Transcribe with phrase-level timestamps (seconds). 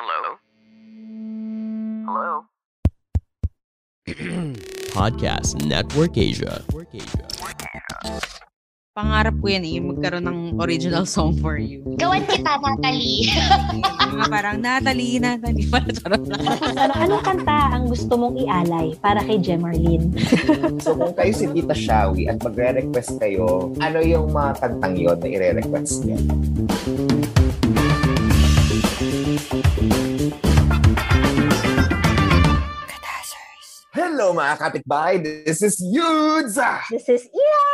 [0.00, 0.32] Hello?
[2.08, 2.32] Hello?
[4.96, 6.64] Podcast Network Asia.
[8.96, 11.84] Pangarap ko yan eh, magkaroon ng original song for you.
[12.00, 13.28] Gawan kita, Natalie.
[14.08, 15.68] Mga parang Natalie, Natalie.
[15.68, 15.92] Parang
[16.24, 20.16] ano, anong kanta ang gusto mong ialay para kay Gemarlin?
[20.80, 25.28] So kung kayo si Tita Shawi at magre-request kayo, ano yung mga kantang yon na
[25.28, 26.16] ire-request niyo?
[34.20, 35.16] Hello mga kapitbahay,
[35.48, 36.52] this is Yudes!
[36.92, 37.72] This is Ira!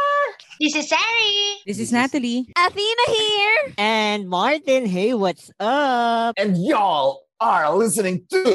[0.63, 1.35] This is Sari.
[1.67, 2.47] This is Natalie.
[2.55, 3.75] Athena here!
[3.75, 6.39] And Martin, hey, what's up?
[6.39, 8.47] And y'all are listening to...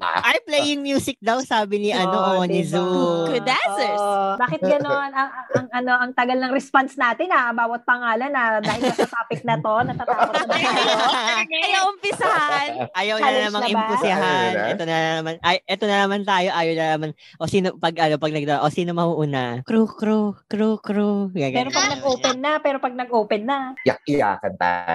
[0.00, 2.80] I'm playing music daw, sabi ni ano, Oh, ni diba?
[2.80, 3.28] Zoo.
[3.28, 4.00] Kudazzers.
[4.40, 5.10] Bakit ganon?
[5.12, 9.44] ang, ang, ano, ang tagal ng response natin ah, bawat pangalan na dahil sa topic
[9.44, 10.68] na to, natatakot na tayo?
[11.68, 12.68] Ayaw umpisahan.
[12.96, 13.84] Ayaw na namang na?
[14.72, 15.34] Ito na naman.
[15.44, 16.48] Ay, ito na naman tayo.
[16.52, 17.10] Ayaw na naman.
[17.36, 19.60] O sino, pag ano, pag nagda, o sino mauuna?
[19.68, 21.28] Crew, crew, crew, crew.
[21.34, 24.89] Pero pag nag-open na, pero pag nag-open na, Yak-iyakan tayo.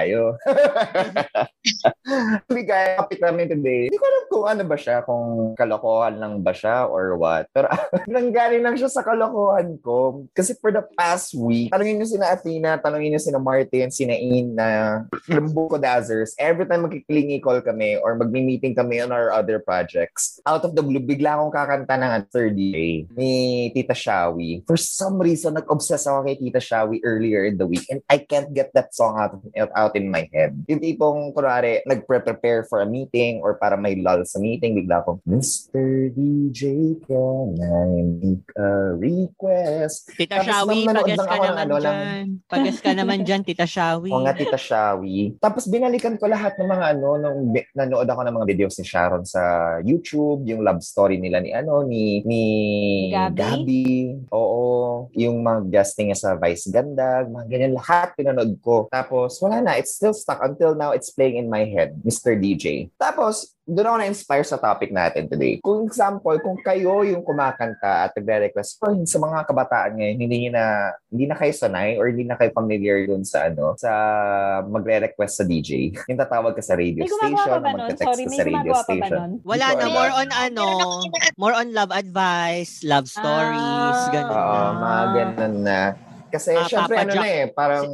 [2.50, 3.88] Bigay kapit namin today.
[3.88, 7.46] Hindi ko alam kung ano ba siya, kung kalokohan lang ba siya or what.
[7.54, 7.70] Pero
[8.10, 10.26] nanggaling lang siya sa kalokohan ko.
[10.34, 15.06] Kasi for the past week, tanongin niyo sina Athena, tanongin niyo sina Martin, sina Ina,
[15.30, 16.34] ng Buko Dazzers.
[16.42, 20.82] Every time magkiklingy call kami or magmi-meeting kami on our other projects, out of the
[20.82, 24.66] blue, bigla akong kakanta ng third day ni Tita Shawi.
[24.66, 28.50] For some reason, nag-obsess ako kay Tita Shawi earlier in the week and I can't
[28.54, 29.38] get that song out,
[29.78, 30.58] out in my head.
[30.66, 35.22] Yung tipong, kunwari, nagpre-prepare for a meeting or para may lull sa meeting, bigla akong,
[35.30, 36.10] Mr.
[36.18, 40.10] DJ, can I make a request?
[40.18, 42.26] Tita Tapos Shawi, pagas lang ka naman ano lang- dyan.
[42.50, 44.10] Pagas ka naman dyan, Tita Shawi.
[44.10, 45.38] O nga, Tita Shawi.
[45.38, 49.22] Tapos binalikan ko lahat ng mga ano, nung nanood ako ng mga videos ni Sharon
[49.22, 52.44] sa YouTube, yung love story nila ni ano, ni, ni
[53.12, 53.36] Gabi?
[53.36, 53.86] Gabi.
[54.32, 54.64] Oo.
[55.18, 58.88] Yung mga guesting niya sa Vice Gandag, mga ganyan lahat pinanood ko.
[58.88, 62.38] Tapos wala na, it's still stuck until now it's playing in my head, Mr.
[62.38, 62.94] DJ.
[63.02, 65.58] Tapos, doon ako na-inspire sa topic natin today.
[65.58, 70.94] Kung example, kung kayo yung kumakanta at nagre-request for sa mga kabataan ngayon, hindi na
[71.10, 73.90] hindi na kayo sanay or hindi na kayo familiar dun sa ano, sa
[74.70, 75.98] magre-request sa DJ.
[76.06, 79.30] Yung tatawag ka sa radio may station, pa magte-text Sorry, ka sa radio station.
[79.42, 80.66] Wala na, more on ano,
[81.42, 84.14] more on love advice, love stories, Ah.
[84.14, 84.78] ganun Oo, na.
[84.78, 85.82] mga ganun na.
[86.28, 87.22] Kasi Ah, syempre Papa ano Jack.
[87.22, 87.86] na eh, parang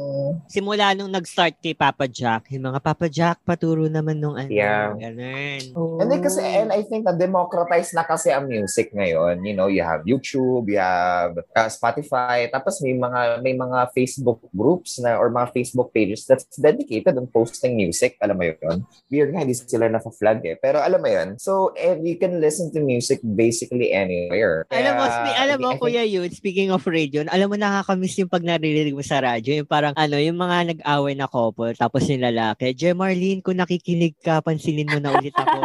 [0.46, 4.92] Simula nung nag-start kay Papa Jack, yung mga Papa Jack, paturo naman nung ano, Yeah.
[4.92, 5.62] ganun.
[5.72, 5.96] Oh.
[5.96, 9.44] Hindi kasi, and I think na democratize na kasi ang music ngayon.
[9.44, 14.42] You know, you have YouTube, you have uh, Spotify, tapos may mga may mga Facebook
[14.50, 18.18] groups na or mga Facebook pages that's dedicated on posting music.
[18.18, 18.76] Alam mo yun?
[19.06, 20.56] Weird nga, hindi sila na-flag eh.
[20.56, 21.28] Pero alam mo yun?
[21.38, 24.64] So, and you can listen to music basically anywhere.
[24.68, 27.54] alam mo, Kaya, spe- alam mo, I think- Kuya Yun, speaking of radio, alam mo,
[27.54, 31.76] nakakamiss yung pag naririnig mo sa radyo, yung parang, ano, yung mga nag-away na couple,
[31.76, 35.52] tapos yung lalaki, Jem Marlene, kung nakikinig ka, pansinin mo na ulit ako.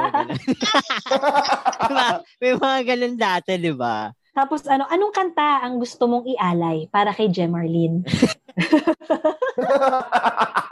[1.88, 2.07] Diba?
[2.44, 4.11] May mga ganun dati, di ba?
[4.38, 8.05] Tapos ano, anong kanta ang gusto mong ialay para kay Gemarlin?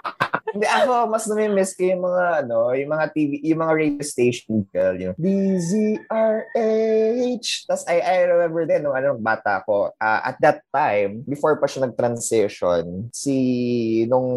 [0.55, 4.63] Hindi ako mas nami-miss ko yung mga ano, yung mga TV, yung mga radio station
[4.71, 5.11] girl, yung
[6.15, 7.47] DZRH.
[7.67, 11.67] Tapos I, I remember din nung anong bata ko, ah, at that time, before pa
[11.67, 13.35] siya nag-transition, si
[14.07, 14.27] nung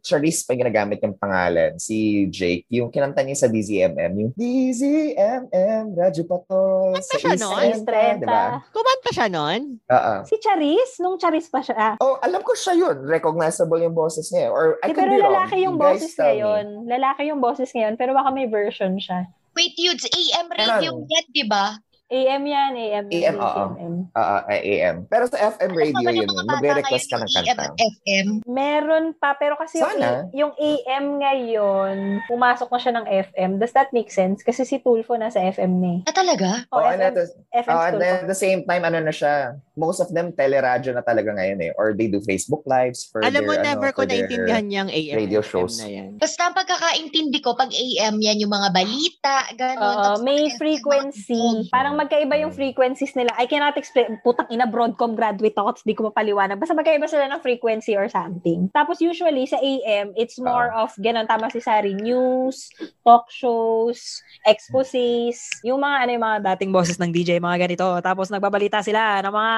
[0.00, 5.92] Charisse pa yung ginagamit yung pangalan, si Jake, yung kinanta niya sa DZMM, yung DZMM,
[5.92, 7.36] Radyo Pato, Kanta siya?
[7.68, 8.44] East Trenta, diba?
[8.72, 9.60] Kumanta siya nun?
[9.82, 10.14] Oo.
[10.24, 10.90] Si Charis?
[10.98, 11.76] Nung Charis pa siya.
[11.76, 12.96] Ah, Oh, alam ko siya yun.
[13.02, 14.48] Recognizable yung boses niya.
[14.48, 15.34] Or I Di, could pero be wrong.
[15.34, 16.66] lalaki yung You guys boses ngayon.
[16.86, 19.26] Lalaki yung boses ngayon, pero baka may version siya.
[19.56, 21.80] Wait, Yudes, AM radio yan, di ba?
[22.06, 23.04] AM yan, AM.
[23.10, 23.64] AM, oo.
[23.74, 23.94] AM.
[24.14, 25.10] Ah, ah, AM.
[25.10, 27.74] Pero sa FM radio Ano yun, magre-request ka ng yung kanta.
[27.74, 28.26] FM?
[28.46, 30.30] Meron pa, pero kasi yung, Sana.
[30.30, 31.96] yung AM ngayon,
[32.30, 33.50] pumasok na siya ng FM.
[33.58, 34.46] Does that make sense?
[34.46, 36.00] Kasi si Tulfo nasa FM na eh.
[36.06, 36.62] Ah, talaga?
[36.70, 37.24] Oh, and FM, at the,
[37.58, 39.34] FM oh, and at the same time, ano na siya,
[39.74, 41.70] most of them teleradyo na talaga ngayon eh.
[41.74, 44.88] Or they do Facebook lives for Alam mo, their, never ano, ko their- naintindihan yung
[44.88, 45.82] AM radio shows.
[45.82, 46.22] na yan.
[46.22, 49.82] Basta ang pagkakaintindi ko, pag AM yan, yung mga balita, gano'n.
[49.82, 51.34] Oo, Tapos may frequency.
[51.34, 53.32] mga- Magkaiba yung frequencies nila.
[53.34, 54.20] I cannot explain.
[54.20, 56.60] Putang ina, Broadcom graduate ako, tapos di ko mapaliwanag.
[56.60, 58.68] Basta magkaiba sila ng frequency or something.
[58.70, 62.68] Tapos usually sa AM, it's more of, ganun, tama si Sari, news,
[63.00, 67.86] talk shows, exposés, yung mga ano yung mga dating boses ng DJ, mga ganito.
[68.02, 69.54] Tapos nagbabalita sila ng mga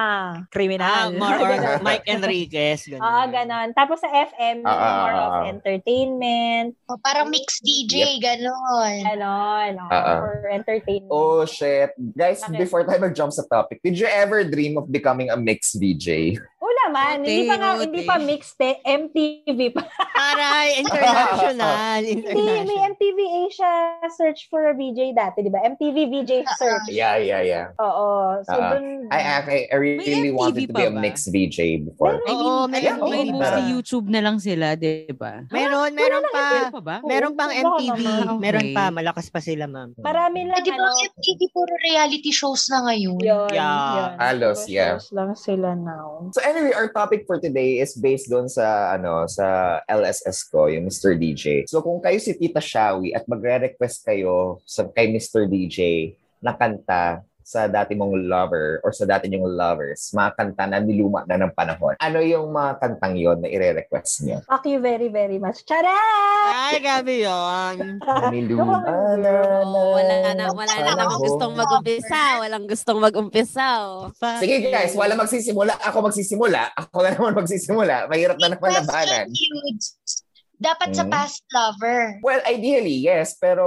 [0.47, 1.09] kriminal.
[1.09, 1.81] Ah, more or Ganun.
[1.89, 2.85] Mike Enriquez.
[2.85, 3.01] Ganun.
[3.01, 3.67] Oo, ganon.
[3.73, 5.43] Tapos sa FM, Ah, ah, more ah, of ah.
[5.49, 9.01] entertainment, Oh, parang mix DJ, gano'n.
[9.03, 9.71] ganon.
[9.81, 10.17] oo, Ah, ah.
[10.21, 11.09] for entertainment.
[11.09, 11.89] Oh, shit.
[12.13, 12.59] Guys, Bakit?
[12.59, 16.37] before tayo mag-jump sa topic, did you ever dream of becoming a mixed DJ?
[16.59, 19.83] Oo naman, hindi pa nga, Rote, hindi pa mixed eh, MTV pa.
[20.29, 21.75] Aray, international.
[22.03, 22.87] Hindi, may international.
[22.91, 23.71] MTV Asia
[24.09, 25.63] search for a VJ dati, di ba?
[25.63, 26.91] MTV VJ search.
[26.91, 27.65] Yeah, yeah, yeah.
[27.77, 28.39] Oo.
[28.43, 32.19] So, Ah, dun, I, I, I really May wanted to be a mixed VJ before.
[32.19, 33.31] I mean, alam meron mo, din.
[33.31, 33.69] mostly Ah.
[33.69, 35.47] YouTube na lang sila, di ba?
[35.47, 36.43] Meron, meron pa.
[36.43, 36.95] Meron pa ba?
[37.01, 37.99] Meron pang MTV.
[38.37, 38.75] Meron Okay.
[38.75, 38.83] pa.
[38.91, 39.95] Malakas pa sila, ma'am.
[39.95, 43.23] marami lang, di ba, ano, MTV puro reality shows na ngayon?
[43.23, 43.87] yun, Yeah.
[43.95, 44.11] yun.
[44.19, 44.99] Halos, yeah.
[44.99, 46.27] shows lang sila now.
[46.35, 50.83] So anyway, our topic for today is based doon sa ano sa LSS ko, yung
[50.83, 51.15] Mr.
[51.15, 51.63] DJ.
[51.71, 55.47] So kung kayo si Tita Shawi at magre-request kayo sa kay Mr.
[55.47, 56.11] DJ
[56.43, 61.25] na kanta sa dati mong lover or sa dati nyong lovers, mga kanta na niluma
[61.25, 61.97] na ng panahon.
[61.97, 64.45] Ano yung mga kantang yon na ire-request niyo?
[64.45, 65.65] Fuck you very, very much.
[65.65, 65.89] Charan!
[66.53, 67.97] Ay, gabi yun.
[68.29, 72.21] Niluma na ng Oo, wala na, wala na namang gustong mag-umpisa.
[72.37, 73.65] Walang gustong mag-umpisa.
[73.81, 74.13] oh.
[74.37, 75.73] Sige guys, wala magsisimula.
[75.81, 76.69] Ako magsisimula.
[76.77, 78.05] Ako na naman magsisimula.
[78.05, 79.25] Mahirap na naman labanan.
[79.25, 79.89] huge.
[80.53, 81.09] Dapat sa Hmm.
[81.09, 82.21] past lover.
[82.21, 83.33] Well, ideally, yes.
[83.33, 83.65] Pero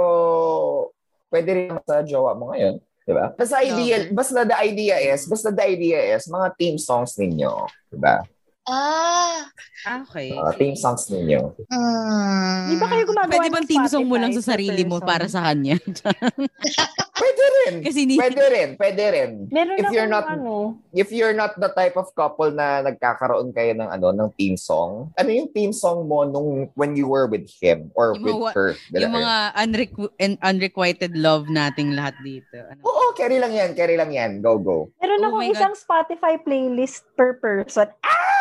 [1.27, 2.79] pwede rin sa jowa mo ngayon.
[3.03, 3.35] Diba?
[3.35, 7.67] Basta ideal, basta the idea is, basta the idea is, mga team songs ninyo.
[7.91, 8.23] Diba?
[8.23, 8.32] Ah.
[8.63, 9.43] Ah,
[10.07, 10.31] okay.
[10.31, 11.51] Uh, team songs ninyo.
[11.67, 12.71] Hmm.
[12.71, 15.27] Di ba kayo gumagawa Pwede ng bang team song mo lang sa sarili mo para
[15.27, 15.75] sa kanya?
[17.13, 17.73] Pwede rin.
[17.83, 18.69] Kasi ni Pwede rin.
[18.75, 19.31] Pwede rin.
[19.51, 23.75] Meron If you're not- ano, If you're not the type of couple na nagkakaroon kayo
[23.75, 27.51] ng ano ng team song, ano yung team song mo nung when you were with
[27.53, 28.69] him or Yung with mga- her?
[28.93, 32.63] yung mga unrequ- and unrequited love nating lahat dito.
[32.63, 32.79] Ano?
[32.81, 33.75] Oo, carry lang yan.
[33.75, 34.39] Carry lang yan.
[34.39, 34.87] Go, go.
[34.97, 35.55] meron Oh akong my God.
[35.59, 37.91] isang Spotify playlist per person.
[38.01, 38.32] Ah!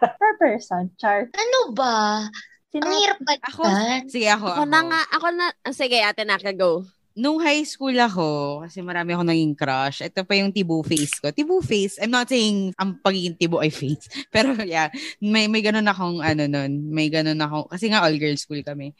[0.00, 1.28] Per person, char.
[1.32, 2.28] Ano ba?
[2.74, 2.90] Sino?
[2.90, 3.62] Ang hirap ba Ako,
[4.10, 4.48] sige ako.
[4.50, 6.82] Ako na nga, ako na, ah, sige ate Naka, go.
[7.14, 11.30] Nung high school ako, kasi marami ako naging crush, ito pa yung tibu face ko.
[11.30, 14.10] Tibu face, I'm not saying ang pagiging tibu ay face.
[14.34, 14.90] Pero yeah,
[15.22, 16.90] may, may ganun akong ano nun.
[16.90, 18.98] May ganun ako, kasi nga all girls school kami.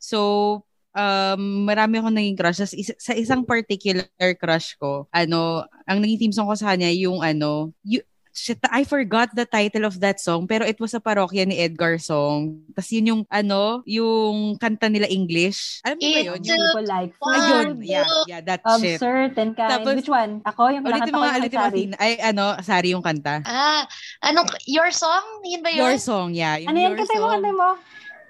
[0.00, 0.64] So,
[0.96, 2.64] um, marami akong naging crush.
[2.64, 4.08] Sa, isa- sa isang particular
[4.40, 8.00] crush ko, ano, ang naging team song ko sa kanya, yung ano, you,
[8.40, 12.00] Shit, I forgot the title of that song, pero it was a parokya ni Edgar
[12.00, 12.64] song.
[12.72, 15.84] Tapos yun yung, ano, yung kanta nila English.
[15.84, 16.40] Alam mo ba yun?
[16.40, 18.96] Yung, People like ayun, food yeah, yeah, that of shit.
[18.96, 19.68] certain kind.
[19.68, 20.40] Tapos- Which one?
[20.48, 20.72] Ako?
[20.72, 21.68] Yung Ulitin mo ulitin mo.
[21.68, 21.94] Tina.
[22.00, 23.44] Ay, ano, Sari yung kanta.
[23.44, 23.84] Ah,
[24.24, 25.44] anong, your song?
[25.44, 25.84] Yun ba yun?
[25.84, 26.56] Your song, yeah.
[26.56, 26.96] Yung Ano yan?
[26.96, 27.68] Kantay mo, kantay mo.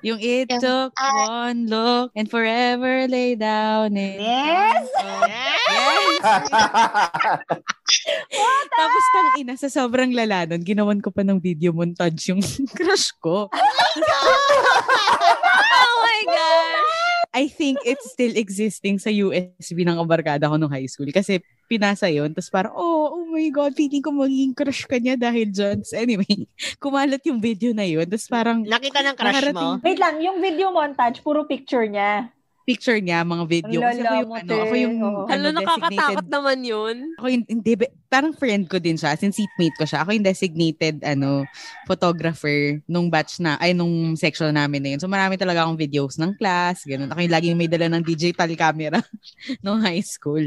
[0.00, 1.44] Yung it Yung- took Ah.
[1.44, 4.88] one look and forever lay down in Yes!
[4.96, 6.20] Yes!
[8.70, 12.40] Tapos tang ina, sa sobrang lala nun, ginawan ko pa ng video montage yung
[12.78, 13.48] crush ko.
[13.52, 16.84] Oh my God!
[17.30, 21.08] I think it's still existing sa USB ng kabarkada ko nung high school.
[21.12, 22.34] Kasi pinasa yun.
[22.34, 25.86] Tapos parang, oh, oh my God, feeling ko magiging crush ka niya dahil dyan.
[25.86, 26.26] So anyway,
[26.82, 28.10] kumalat yung video na yun.
[28.10, 29.78] Tapos parang Nakita ng crush mo?
[29.80, 32.34] Wait lang, yung video montage, puro picture niya.
[32.62, 33.78] picture niya, mga video.
[33.82, 34.96] Kasi ako Lala yung, ano, ako yung.
[34.98, 35.22] Oo.
[35.26, 36.96] ano, Hala, nakakatakot naman yun.
[37.18, 37.72] ako yung, hindi,
[38.10, 40.02] parang friend ko din siya, since seatmate ko siya.
[40.02, 41.46] Ako yung designated, ano,
[41.86, 45.00] photographer nung batch na, ay, nung section namin na yun.
[45.00, 47.08] So, marami talaga akong videos ng class, ganun.
[47.14, 48.98] Ako yung laging may dala ng digital camera
[49.64, 50.42] nung high school.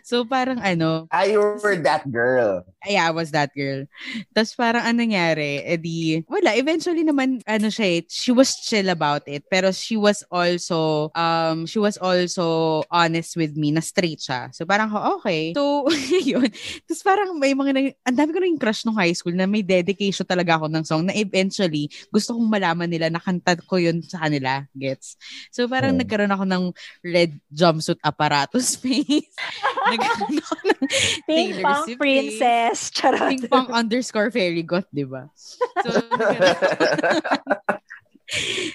[0.00, 2.64] So, parang ano, Ah, you were that girl.
[2.88, 3.84] yeah, I was that girl.
[4.32, 9.28] Tapos parang anong nangyari, edi, wala, eventually naman, ano siya, eh, she was chill about
[9.28, 14.48] it, pero she was also, um, she was also honest with me, na straight siya.
[14.56, 15.52] So parang, oh, okay.
[15.52, 15.84] So,
[16.24, 16.48] yun.
[16.94, 19.50] Tapos parang may mga, nag- ang dami ko na yung crush nung high school na
[19.50, 23.82] may dedication talaga ako ng song na eventually gusto kong malaman nila na kanta ko
[23.82, 24.62] yun sa kanila.
[24.78, 25.18] Gets?
[25.50, 26.06] So parang Hmm.
[26.06, 26.64] nagkaroon ako ng
[27.02, 29.26] red jumpsuit apparatus face.
[29.90, 30.82] nagkaroon ako ng
[31.26, 32.78] Ping Taylor pong Swift princess.
[32.94, 33.30] Charot.
[33.34, 35.26] Ping pong underscore fairy got, di ba?
[35.34, 35.90] So,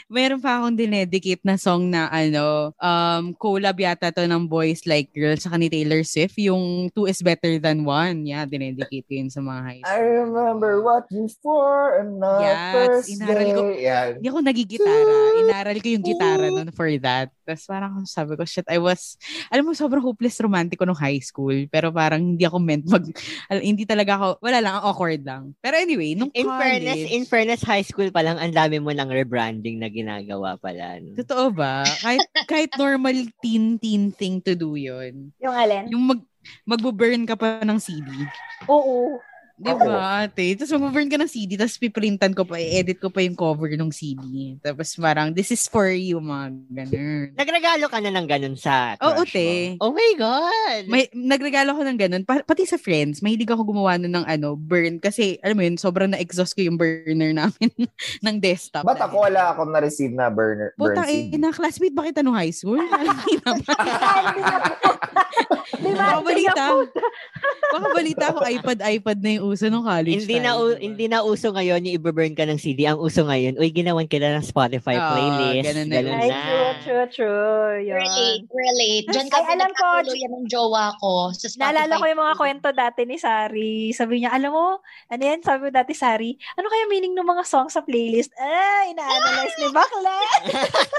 [0.07, 5.11] meron pa akong dinedicate na song na ano, um, collab yata to ng Boys Like
[5.11, 8.23] Girls sa ni Taylor Swift, yung Two is Better Than One.
[8.23, 10.09] Yeah, dinedicate ko yun sa mga high I school.
[10.25, 13.85] remember what you for and not Yes, first inaral ko- day.
[13.85, 14.09] Yan.
[14.19, 15.15] Hindi ako nagigitara.
[15.39, 17.29] Inaral ko yung gitara nun for that.
[17.43, 19.17] Tapos parang sabi ko, shit, I was,
[19.49, 21.65] alam mo, sobrang hopeless romantic ko nung high school.
[21.67, 23.01] Pero parang hindi ako meant mag,
[23.49, 25.57] al- hindi talaga ako, wala lang, awkward lang.
[25.57, 28.93] Pero anyway, nung In college, fairness, in fairness, high school pa lang, ang dami mo
[28.93, 30.99] ng rebranding na ginagawa pala.
[30.99, 31.15] no?
[31.15, 31.87] Totoo ba?
[32.03, 35.31] Kahit, kahit normal teen-teen thing to do yun.
[35.39, 35.87] Yung alin?
[35.87, 36.19] Yung mag,
[36.67, 38.11] magbo-burn ka pa ng CD.
[38.67, 39.23] Oo.
[39.59, 40.55] Di ba, ate?
[40.55, 43.91] Tapos magbo-burn ka ng CD, tapos piprintan ko pa, i-edit ko pa yung cover ng
[43.91, 44.55] CD.
[44.63, 47.35] Tapos parang, this is for you, mga ganun.
[47.35, 49.75] Nagregalo ka na ng ganun sa Oo, crush te.
[49.75, 49.83] mo?
[49.83, 50.81] Oh my God!
[50.87, 52.23] May, nagregalo ko ng ganun.
[52.23, 54.95] Pa- pati sa friends, mahilig ako gumawa nun ng ano, burn.
[54.95, 57.69] Kasi, alam mo yun, sobrang na-exhaust ko yung burner namin
[58.23, 58.87] ng desktop.
[58.87, 61.35] Ba't ako wala akong na-receive na burner, burn Puta, seed?
[61.35, 62.79] eh, na classmate ba kita nung high school?
[65.79, 66.15] Di ba?
[66.15, 66.63] Baka balita.
[67.69, 70.81] Baka balita ko iPad, iPad na yung uso nung college hindi na time, u- diba?
[70.85, 72.85] hindi na uso ngayon yung i-burn ka ng CD.
[72.85, 75.65] Ang uso ngayon, uy, ginawan kita ng Spotify Oo, playlist.
[75.65, 76.21] ganun na ganun.
[76.21, 76.39] Ay, na.
[76.39, 77.81] true, true, true.
[77.81, 77.97] Yun.
[77.97, 79.05] Relate, relate.
[79.09, 81.61] Diyan Ay, kami alam ko, nagkatuluyan ng jowa ko sa Spotify.
[81.65, 83.91] Naalala ko yung mga kwento dati ni Sari.
[83.91, 84.79] Sabi niya, alam mo,
[85.09, 85.41] ano yan?
[85.41, 88.29] Sabi mo dati, Sari, ano kaya meaning ng mga songs sa playlist?
[88.37, 90.17] Ah, ina-analyze ni Bakla.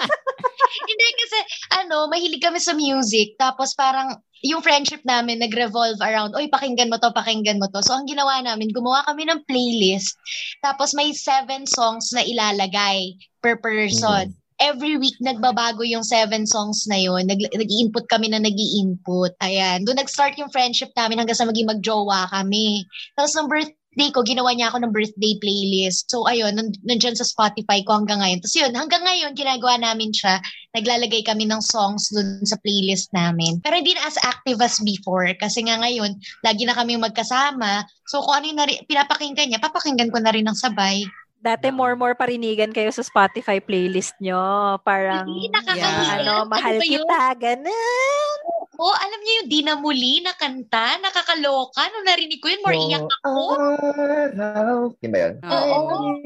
[0.91, 1.39] Hindi kasi,
[1.83, 3.35] ano, mahilig kami sa music.
[3.37, 7.85] Tapos parang, yung friendship namin nag-revolve around, oy, pakinggan mo to, pakinggan mo to.
[7.85, 10.17] So, ang ginawa namin, gumawa kami ng playlist.
[10.65, 14.33] Tapos may seven songs na ilalagay per person.
[14.61, 17.25] Every week, nagbabago yung seven songs na yun.
[17.25, 19.89] Nag, nag-input kami na nag input Ayan.
[19.89, 22.85] Doon nag-start yung friendship namin hanggang sa maging magjowa kami.
[23.17, 23.49] Tapos, nung
[23.91, 26.07] birthday ko, ginawa niya ako ng birthday playlist.
[26.07, 28.39] So, ayun, nan- nandyan sa Spotify ko hanggang ngayon.
[28.39, 30.39] Tapos yun, hanggang ngayon, ginagawa namin siya
[30.71, 33.59] naglalagay kami ng songs dun sa playlist namin.
[33.59, 36.15] Pero hindi na as active as before kasi nga ngayon,
[36.47, 37.83] lagi na kami magkasama.
[38.07, 41.03] So kung ano yung nari- pinapakinggan niya, papakinggan ko na rin ng sabay.
[41.41, 44.79] Dati more more parinigan kayo sa Spotify playlist nyo.
[44.87, 46.23] Parang, Hindi, nakakahiya.
[46.23, 47.03] ano, mahal Ano ba yun?
[47.03, 48.39] kita, ganun.
[48.81, 51.85] Oo, alam niyo yung di na muli na kanta, nakakaloka.
[51.93, 53.37] Nung narinig ko yun, more iyak ako.
[55.05, 55.35] Yun ba yun?
[55.45, 56.17] Oo.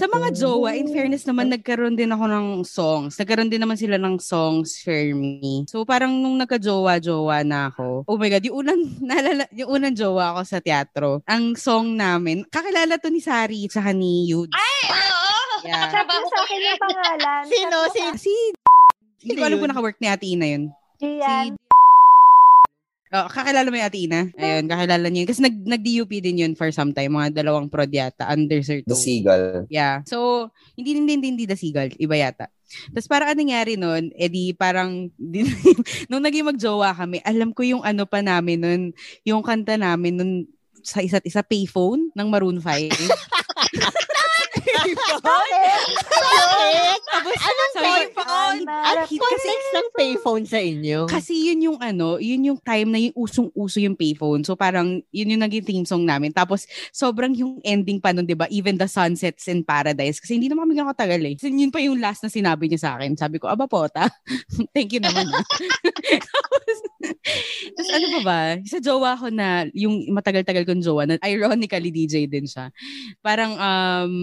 [0.00, 3.20] Sa mga jowa, in fairness naman, nagkaroon din ako ng songs.
[3.20, 5.68] Nagkaroon din naman sila ng songs for me.
[5.68, 8.80] So, parang nung nagka-jowa-jowa na ako, oh my God, yung unang,
[9.12, 13.76] naalala, yung unang jowa ako sa teatro, ang song namin, kakilala to ni Sari at
[13.92, 14.48] ni Yud.
[14.56, 15.32] Ay, oo.
[15.60, 15.92] Yeah.
[15.92, 17.42] Nakatrabaho sa akin yung pangalan.
[17.52, 17.76] Sino?
[17.92, 18.32] Sabi Si,
[19.20, 20.64] Si, hindi ko alam kung naka-work ni Ate Ina yun.
[21.04, 21.52] Gian.
[23.14, 24.26] Oh, kakilala mo yung Ate Ina?
[24.34, 25.22] Ayun, kakilala niyo.
[25.30, 27.14] Kasi nag, nag-DUP din yun for some time.
[27.14, 28.98] Mga dalawang prod yata, under Sir The.
[28.98, 29.70] Seagull.
[29.70, 30.02] Yeah.
[30.02, 31.94] So, hindi, hindi, hindi, hindi The Seagull.
[31.94, 32.50] Iba yata.
[32.90, 35.46] Tapos parang anong nangyari nun, edi parang, di,
[36.10, 38.82] nung naging magjowa kami, alam ko yung ano pa namin nun,
[39.22, 40.32] yung kanta namin nun
[40.82, 42.66] sa isa't isa, payphone ng Maroon 5.
[44.84, 45.80] Bakit?
[47.04, 48.60] Tapos, anong payphone?
[48.66, 50.98] "Ah, Anong kasi- context ng payphone sa inyo?
[51.06, 54.42] Kasi yun yung ano, yun yung time na yung usong-uso yung payphone.
[54.42, 56.30] So parang yun yung naging theme song namin.
[56.30, 58.44] Tapos sobrang yung ending pa nun, 'di ba?
[58.48, 61.32] Even the sunsets in paradise kasi hindi naman kami ganun katagal eh.
[61.34, 63.14] Kasi yun pa yung last na sinabi niya sa akin.
[63.16, 64.04] Sabi ko, "Aba pota.
[64.74, 65.44] Thank you naman." ah."
[66.28, 66.76] Tapos,
[67.76, 68.40] tapos ano pa ba?
[68.66, 72.72] Sa jowa ko na yung matagal-tagal kong jowa na ironically DJ din siya.
[73.22, 74.14] Parang um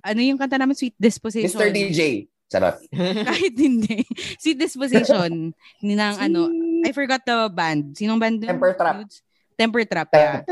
[0.00, 1.58] ano yung kanta namin Sweet Disposition.
[1.58, 1.72] Mr.
[1.72, 2.30] DJ.
[2.46, 2.78] Charot.
[3.28, 4.06] Kahit hindi.
[4.38, 5.50] Sweet Disposition
[5.82, 6.46] ni ng ano,
[6.86, 7.98] I forgot the band.
[7.98, 8.46] Sinong band?
[8.46, 9.02] Temper Trap.
[9.02, 9.25] Dudes?
[9.56, 10.44] Temper Trap, yeah.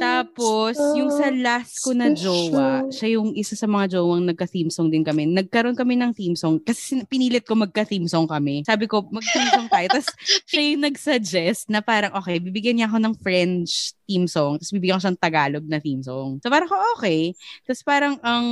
[0.00, 4.88] Tapos, yung sa last ko na jowa, siya yung isa sa mga jowang nagka-theme song
[4.88, 5.28] din kami.
[5.28, 8.64] Nagkaroon kami ng theme song kasi pinilit ko magka-theme song kami.
[8.64, 9.86] Sabi ko, mag-theme song tayo.
[9.92, 10.08] Tapos,
[10.48, 14.58] siya yung nag-suggest na parang, okay, bibigyan niya ako ng French theme song.
[14.58, 16.42] Tapos, bibigyan ko siyang Tagalog na theme song.
[16.42, 17.30] So, parang ko, okay.
[17.62, 18.46] Tapos, parang ang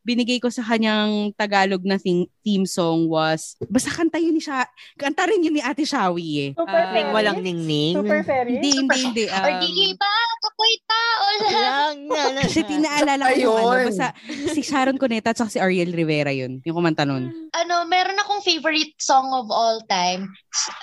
[0.00, 4.64] binigay ko sa kanyang Tagalog na theme, theme song was, basta kanta yun ni siya,
[4.96, 6.50] kanta rin yun ni Ate Shawi eh.
[6.54, 7.12] Super Ah, fairy.
[7.12, 7.94] walang ningning.
[7.94, 8.56] Super fairy.
[8.56, 9.24] hindi, hindi, hindi.
[9.28, 11.52] Or Um, di ba, ako'y tao lang.
[11.64, 12.40] Lang na na.
[12.42, 14.06] kasi tinaalala ko yung ano, basta
[14.50, 16.62] si Sharon Cuneta at si Ariel Rivera yun.
[16.62, 17.28] Yung kumanta nun.
[17.52, 20.28] Ano, meron akong favorite song of all time.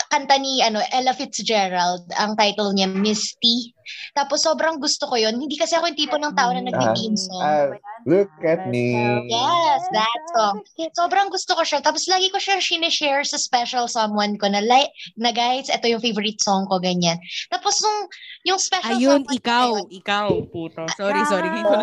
[0.10, 2.04] Kanta ni ano, Ella Fitzgerald.
[2.16, 3.72] Ang title niya, Misty.
[4.14, 5.38] Tapos sobrang gusto ko yun.
[5.38, 7.44] Hindi kasi ako yung tipo ng tao na nagti-theme song.
[7.44, 7.68] Ah,
[8.06, 8.94] look at me.
[9.30, 10.62] Yes, that song.
[10.98, 11.80] Sobrang gusto ko siya.
[11.84, 16.04] Tapos lagi ko siya sinishare sa special someone ko na, like, na guys, ito yung
[16.04, 17.18] favorite song ko, ganyan.
[17.50, 18.10] Tapos nung,
[18.42, 19.70] yung special Ayun, someone ikaw.
[19.70, 20.84] yun, Ikaw, puto.
[20.98, 21.50] Sorry, sorry.
[21.54, 21.76] Ngayon ko.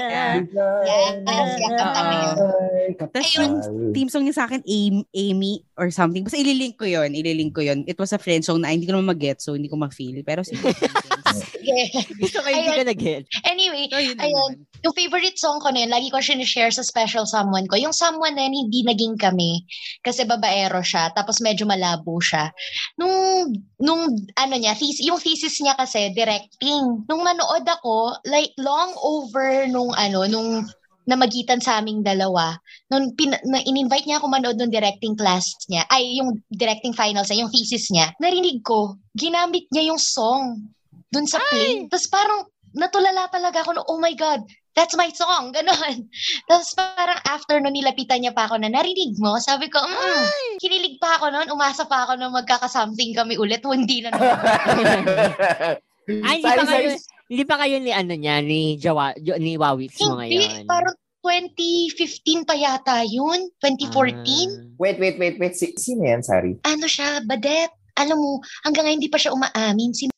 [0.00, 0.34] Yeah.
[1.20, 2.36] Yes, na yun.
[2.96, 3.54] Tapos yung
[3.92, 6.24] team song niya sa akin, Amy, Amy or something.
[6.24, 7.12] Basta ililink ko yun.
[7.12, 7.84] Ililink ko yun.
[7.84, 10.24] It was a friend song na hindi ko naman mag-get, so hindi ko ma-feel.
[10.24, 10.60] Pero sige.
[11.60, 12.02] Yeah.
[12.18, 13.24] Gusto ko hindi ka nag-get.
[13.46, 14.64] Anyway, ayun, naman.
[14.80, 17.76] Yung favorite song ko na yun, lagi ko sinishare sa special someone ko.
[17.76, 19.64] Yung someone na yun, hindi naging kami
[20.00, 22.48] kasi babaero siya, tapos medyo malabo siya.
[22.96, 24.02] Nung, nung
[24.36, 27.04] ano niya, thesis, yung thesis niya kasi, directing.
[27.04, 30.64] Nung manood ako, like, long over nung ano, nung
[31.08, 32.54] namagitan sa aming dalawa.
[32.92, 37.28] Nung pin, na, in-invite niya ako manood ng directing class niya, ay yung directing finals
[37.28, 40.70] niya, yung thesis niya, narinig ko, ginamit niya yung song
[41.10, 41.84] dun sa play.
[41.90, 46.06] Tapos parang natulala talaga ako na, oh my God, that's my song, ganon.
[46.48, 49.36] Tapos parang after nun, nilapitan niya pa ako na, narinig mo?
[49.42, 54.04] Sabi ko, mm, kinilig pa ako nun, umasa pa ako na magkakasomething kami ulit, hindi
[54.04, 54.38] na naman.
[56.26, 56.90] Ay, hindi pa kayo,
[57.30, 60.66] hindi pa kayo ni ano niya, ni Jawa, ni Wawits mo Hindi, ngayon.
[60.66, 64.80] parang 2015 pa yata yun, 2014.
[64.80, 65.54] Wait, wait, wait, wait.
[65.54, 66.58] Si, sino yan, Sari?
[66.66, 67.70] Ano siya, Badet?
[68.00, 68.30] Alam mo,
[68.64, 69.92] hanggang ngayon hindi pa siya umaamin.
[69.92, 70.08] Si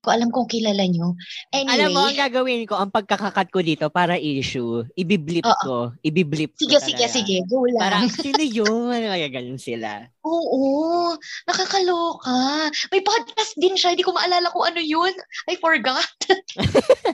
[0.00, 1.12] ko alam kong kilala nyo.
[1.52, 5.60] Anyway, Alam mo, ang gagawin ko, ang pagkakakat ko dito para issue, ibiblip Oo.
[5.60, 5.76] ko.
[6.00, 7.14] Ibiblip ko sige, sige, talaga.
[7.14, 7.82] sige, go lang.
[7.84, 8.88] Parang, sino yun?
[8.96, 10.08] Kaya ganun sila.
[10.24, 11.12] Oo,
[11.44, 12.72] nakakaloka.
[12.88, 15.12] May podcast din siya, hindi ko maalala kung ano yun.
[15.48, 16.08] I forgot.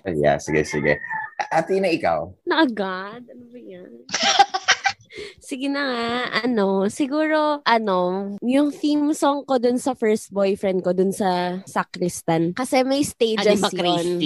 [0.07, 1.02] Yeah, sige, sige.
[1.50, 2.31] Ate na ikaw.
[2.47, 3.26] Na agad?
[3.26, 3.90] Ano ba yan?
[5.40, 6.08] Sige na nga,
[6.44, 12.52] ano, siguro, ano, yung theme song ko dun sa first boyfriend ko, dun sa Sacristan.
[12.52, 14.20] Kasi may stages yun.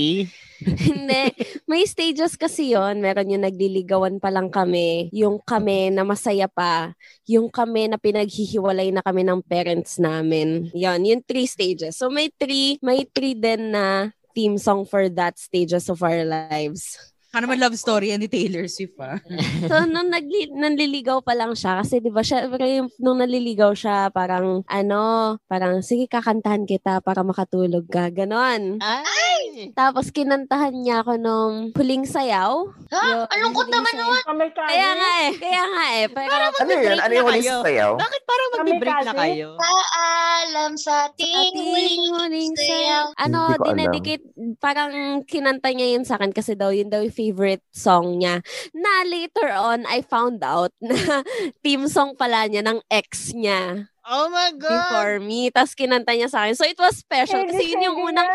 [0.60, 1.32] Hindi.
[1.64, 5.08] May stages kasi yon Meron yung nagliligawan pa lang kami.
[5.16, 6.92] Yung kami na masaya pa.
[7.24, 10.68] Yung kami na pinaghihiwalay na kami ng parents namin.
[10.76, 11.96] Yon, yung three stages.
[11.96, 17.09] So may three, may three din na theme song for that stages of our lives.
[17.30, 19.22] Ano naman love story ni Taylor Swift, ah.
[19.70, 24.10] So, nung nagli- nanliligaw pa lang siya, kasi di ba, siya, yung- nung nanliligaw siya,
[24.10, 28.10] parang, ano, parang, sige, kakantahan kita para makatulog ka.
[28.10, 28.82] Ganon.
[28.82, 29.29] Ay!
[29.72, 32.64] Tapos, kinantahan niya ako nung huling sayaw.
[32.90, 33.00] Ha?
[33.06, 34.06] Yung Ang lungkot naman sayaw.
[34.06, 34.22] naman.
[34.24, 34.70] Kamikaze.
[34.70, 35.30] Kaya nga eh.
[35.36, 36.04] Kaya nga eh.
[36.06, 36.98] Pero, Ano yun?
[36.98, 37.92] Ano yung huling sayaw?
[37.96, 39.48] Bakit parang mag-break na kayo?
[39.56, 43.04] Paalam sa ating huling huling sayaw.
[43.16, 44.24] Ano, dinedicate,
[44.58, 44.92] parang
[45.24, 48.40] kinanta niya yun sa akin kasi daw yun daw yung favorite song niya.
[48.72, 50.94] Na later on, I found out na
[51.64, 54.66] team song pala niya ng ex niya Oh my God!
[54.66, 55.48] before me.
[55.48, 56.56] Tapos kinanta niya sa akin.
[56.56, 58.26] So it was special kasi yun yung unang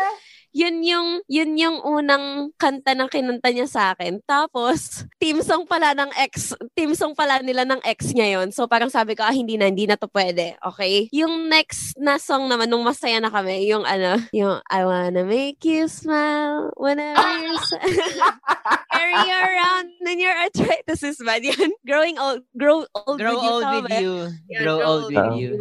[0.56, 4.24] yun yung yun yung unang kanta ng kinanta niya sa akin.
[4.24, 8.48] Tapos team song pala ng ex, team song pala nila ng ex niya yun.
[8.56, 10.56] So parang sabi ko, ah hindi na, hindi na to pwede.
[10.64, 11.12] Okay?
[11.12, 15.60] Yung next na song naman nung masaya na kami, yung ano, yung I wanna make
[15.68, 17.84] you smile whenever you're sad.
[18.96, 21.44] Carry you around when your arthritis is bad.
[21.48, 21.68] Yan.
[21.84, 23.52] Growing old, grow old Grow with you.
[23.52, 24.14] old tama with you.
[24.48, 25.52] Yan, Grow old with you.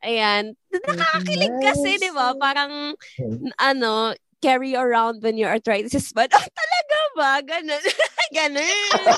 [0.00, 0.56] Ayan.
[0.72, 2.32] Nakakakilig kasi, di ba?
[2.40, 6.32] Parang, n- ano, carry around when your arthritis is bad.
[6.32, 7.32] Ah, talaga ba?
[7.44, 7.84] Ganun.
[8.40, 9.16] Ganun.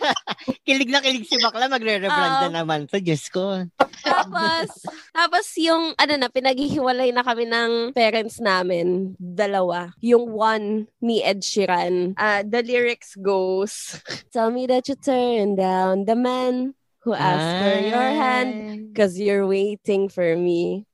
[0.66, 2.56] kilig na kilig si Bakla, magre-rebrand na Oo.
[2.64, 2.98] naman to.
[2.98, 3.68] Diyos ko.
[4.02, 4.70] tapos,
[5.12, 9.12] tapos yung, ano na, pinaghihiwalay na kami ng parents namin.
[9.20, 9.92] Dalawa.
[10.00, 12.16] Yung one ni Ed Sheeran.
[12.16, 14.00] Ah, the lyrics goes,
[14.32, 19.46] Tell me that you turn down the man who asked for your hand because you're
[19.46, 20.86] waiting for me.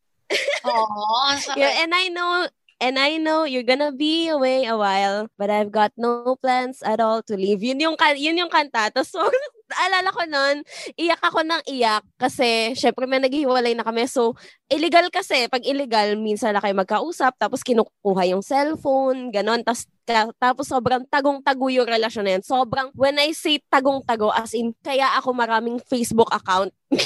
[0.64, 1.56] Sakit.
[1.56, 2.48] Yeah, and I know
[2.80, 7.00] and I know you're gonna be away a while, but I've got no plans at
[7.00, 7.62] all to leave.
[7.62, 8.90] Yun yung yun yung kanta.
[8.94, 9.12] Tapos
[9.76, 10.56] alala ko nun,
[10.96, 14.08] iyak ako ng iyak kasi syempre may naghihiwalay na kami.
[14.08, 14.34] So,
[14.68, 15.48] illegal kasi.
[15.48, 19.64] Pag illegal, minsan na kayo magkausap, tapos kinukuha yung cellphone, ganon.
[19.64, 22.44] Tapos, ka- tapos sobrang tagong-tago yung relasyon na yan.
[22.44, 26.72] Sobrang, when I say tagong-tago, as in, kaya ako maraming Facebook account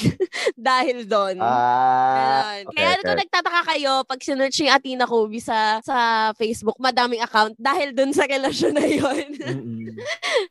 [0.55, 1.39] dahil doon.
[1.43, 2.15] Ah,
[2.63, 2.71] Ganon.
[2.71, 3.19] okay, Kaya ano okay.
[3.23, 5.95] nagtataka kayo pag sinearch yung Athena Kobe sa, sa
[6.39, 9.27] Facebook, madaming account dahil dun sa relasyon na yun.
[9.35, 9.83] Mm-mm.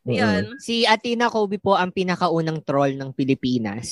[0.19, 0.43] Yun.
[0.59, 3.87] Si Athena Kobe po ang pinakaunang troll ng Pilipinas.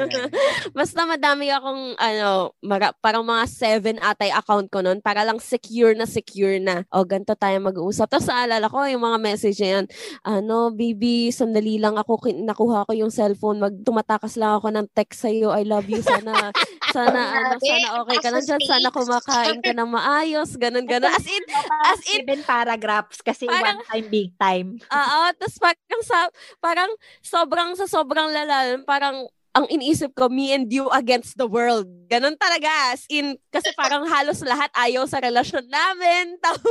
[0.78, 5.92] Basta madami akong, ano, mara, parang mga seven atay account ko nun para lang secure
[5.92, 6.88] na secure na.
[6.88, 8.08] O, ganito tayo mag-uusap.
[8.08, 9.84] Tapos naalala ko yung mga message yan.
[10.24, 13.60] Ano, baby, sandali lang ako, kin- nakuha ko yung cellphone.
[13.60, 15.52] Mag, tumatakas lang ako ng text sa'yo.
[15.52, 16.00] I love you.
[16.00, 16.32] Sana,
[16.96, 18.60] sana, ano, sana okay ka na dyan.
[18.64, 20.56] Sana kumakain ka ng maayos.
[20.56, 21.12] Ganun, ganun.
[21.12, 21.44] As in,
[21.84, 24.68] as in, Even paragraphs kasi Parang- one time, big time.
[24.80, 26.18] Oo, tapos parang sa
[26.62, 26.90] parang
[27.22, 31.86] sobrang sa sobrang lala, parang ang iniisip ko, me and you against the world.
[32.06, 32.94] Ganon talaga.
[32.94, 36.34] As in, kasi parang halos lahat ayaw sa relasyon namin.
[36.44, 36.70] Tapos,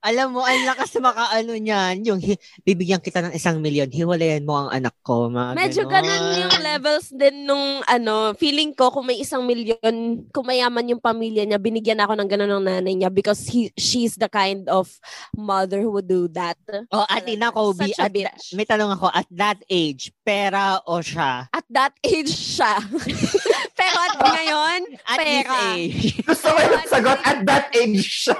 [0.00, 2.04] Alam mo, ang lakas makaano niyan.
[2.04, 5.28] Yung hi- bibigyan kita ng isang milyon, hiwalayan mo ang anak ko.
[5.28, 10.44] Mga medyo ganon yung levels din nung ano, feeling ko kung may isang milyon, kung
[10.44, 14.28] mayaman yung pamilya niya, binigyan ako ng ganon ng nanay niya because he, she's the
[14.28, 14.88] kind of
[15.36, 16.56] mother who would do that.
[16.92, 18.56] Oh, Atina Kobe, Such a at, bitch.
[18.56, 21.48] may tanong ako, at that age, pera o siya?
[21.70, 22.82] At that age siya.
[23.78, 25.54] Pero at ngayon, At this pera.
[25.78, 26.02] age.
[26.26, 28.34] Gusto ko yung sagot at that age siya.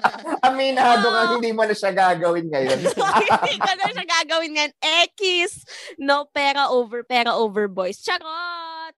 [0.46, 1.30] Aminado ka, Oo.
[1.34, 2.78] hindi mo na siya gagawin ngayon.
[3.42, 4.70] Hindi ko na siya gagawin yan.
[4.78, 5.66] Ekis.
[5.98, 7.98] No, pera over, pera over boys.
[7.98, 8.94] Charot!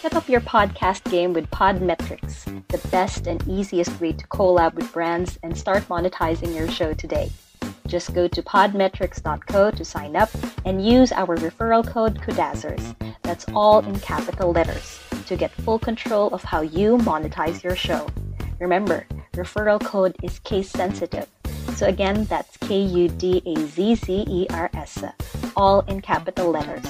[0.00, 4.88] Step up your podcast game with Podmetrics, the best and easiest way to collab with
[4.90, 7.28] brands and start monetizing your show today.
[7.86, 10.30] Just go to podmetrics.co to sign up
[10.64, 12.96] and use our referral code KUDAZZERS.
[13.22, 18.08] That's all in capital letters to get full control of how you monetize your show.
[18.58, 21.28] Remember, referral code is case sensitive.
[21.74, 25.02] So again, that's K U D A Z Z E R S,
[25.56, 26.84] all in capital letters.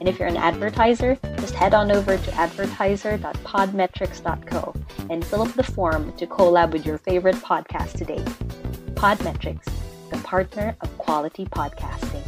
[0.00, 4.74] And if you're an advertiser, just head on over to advertiser.podmetrics.co
[5.08, 8.18] and fill up the form to collab with your favorite podcast today.
[8.94, 9.68] Podmetrics,
[10.24, 12.24] partner of quality podcasting.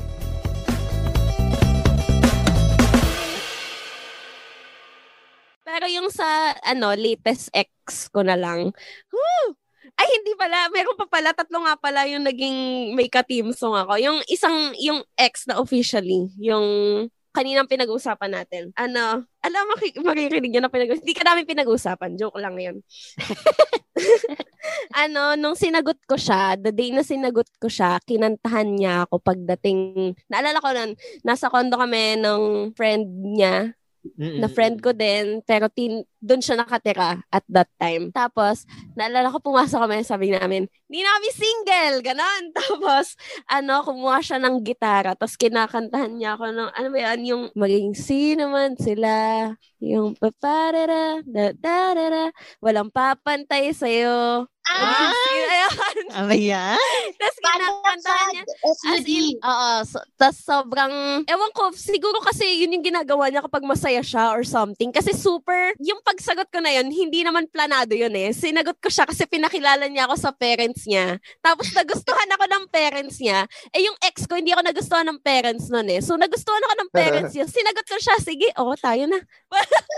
[5.66, 8.70] Pero yung sa, ano, latest ex ko na lang,
[9.10, 9.56] whew!
[9.96, 10.68] Ay, hindi pala.
[10.68, 11.32] Meron pa pala.
[11.32, 13.96] Tatlo nga pala yung naging may ka-team song ako.
[13.96, 16.64] Yung isang, yung ex na officially, yung
[17.32, 18.62] kaninang pinag-uusapan natin.
[18.76, 22.16] Ano, alam, maki- maririnig yun na pinag Hindi ka namin pinag-uusapan.
[22.16, 22.80] Joke lang yun.
[25.04, 30.12] ano, nung sinagot ko siya, the day na sinagot ko siya, kinantahan niya ako pagdating,
[30.30, 33.76] naalala ko nun, nasa condo kami ng friend niya,
[34.14, 38.10] na friend ko din, pero tin, doon siya nakatira at that time.
[38.14, 42.44] Tapos, naalala ko, pumasok kami, sabi namin, hindi na kami single, ganon.
[42.58, 43.18] Tapos,
[43.50, 47.94] ano, kumuha siya ng gitara, tapos kinakantahan niya ako ng, ano ba yan, yung maging
[47.94, 49.14] sino man sila,
[49.82, 52.26] yung paparara, da, da, da, da,
[52.62, 54.46] walang papantay sa'yo.
[54.66, 55.14] Ah!
[55.14, 56.06] Ayun.
[56.16, 56.78] Ano yan?
[57.16, 58.42] Tapos kinakantahan niya.
[58.90, 59.72] As in, oo.
[59.86, 64.42] So, tas sobrang, ewan ko, siguro kasi yun yung ginagawa niya kapag masaya siya or
[64.42, 64.90] something.
[64.90, 68.32] Kasi super, yung pagsagot ko na yun, hindi naman planado yun eh.
[68.32, 71.20] Sinagot ko siya kasi pinakilala niya ako sa parents niya.
[71.40, 73.44] Tapos nagustuhan ako ng parents niya.
[73.70, 76.00] Eh yung ex ko, hindi ako nagustuhan ng parents nun eh.
[76.02, 77.46] So nagustuhan ako ng parents niya.
[77.46, 79.18] Sinagot ko siya, sige, oo, tayo na.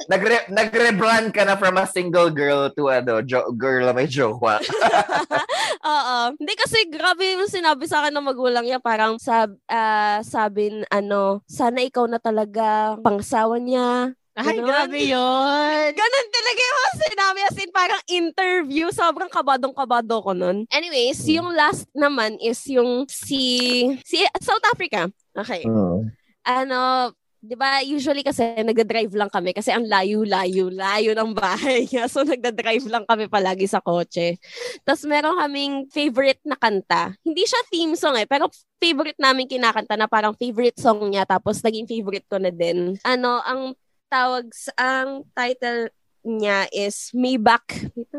[0.09, 4.58] Nagre- nagre-brand ka na from a single girl to ano, jo- girl na may jowa.
[5.93, 6.19] Oo.
[6.39, 8.79] Hindi kasi grabe yung sinabi sa akin ng magulang niya.
[8.83, 14.13] Parang sab, ah, sabi, n- ano, sana ikaw na talaga pangsawa niya.
[14.39, 14.71] Ay, Ganon.
[14.71, 15.87] grabe yun.
[15.99, 17.39] Ganon talaga yung mga sinabi.
[17.43, 18.87] As in, parang interview.
[18.95, 20.63] Sobrang kabadong-kabado ko nun.
[20.71, 25.11] Anyways, yung last naman is yung si, si South Africa.
[25.35, 25.67] Okay.
[25.67, 26.15] Mm.
[26.47, 32.07] Ano, 'di ba usually kasi nagda-drive lang kami kasi ang layo-layo, layo ng bahay niya.
[32.13, 34.41] So nagda-drive lang kami palagi sa kotse.
[34.83, 37.15] Tapos meron kaming favorite na kanta.
[37.23, 38.51] Hindi siya theme song eh, pero
[38.83, 42.97] favorite namin kinakanta na parang favorite song niya tapos naging favorite ko na din.
[43.07, 43.77] Ano, ang
[44.09, 44.49] tawag
[44.81, 45.93] ang title
[46.27, 47.67] niya is Maybach.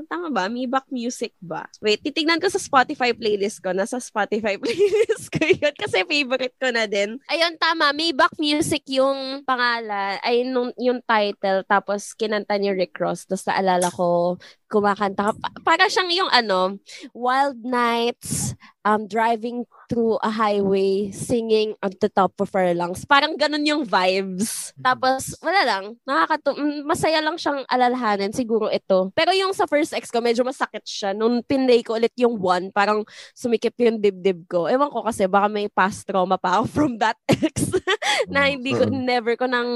[0.07, 0.47] Tama ba?
[0.47, 1.67] Maybach Music ba?
[1.83, 3.71] Wait, titignan ko sa Spotify playlist ko.
[3.71, 7.19] Nasa Spotify playlist ko yun kasi favorite ko na din.
[7.29, 7.91] Ayun, tama.
[7.91, 10.17] Maybach Music yung pangalan.
[10.23, 11.63] Ay, nung, yung title.
[11.67, 13.27] Tapos, kinanta ni Rick Ross.
[13.27, 15.33] Tapos, naalala ko, kumakanta ka.
[15.37, 16.77] Pa- para siyang yung ano,
[17.11, 18.53] Wild Nights,
[18.85, 23.03] um, driving through a highway, singing on the top of our lungs.
[23.09, 24.71] Parang ganun yung vibes.
[24.77, 25.83] Tapos, wala lang.
[26.05, 28.29] Nakakatu- mm, masaya lang siyang alalahanin.
[28.29, 29.09] Siguro ito.
[29.17, 31.17] Pero yung sa first ex ko, medyo masakit siya.
[31.17, 33.01] Nung pinlay ko ulit yung one, parang
[33.33, 34.69] sumikip yung dibdib ko.
[34.69, 37.73] Ewan ko kasi, baka may past trauma pa ako from that ex
[38.33, 39.69] na hindi ko, never ko nang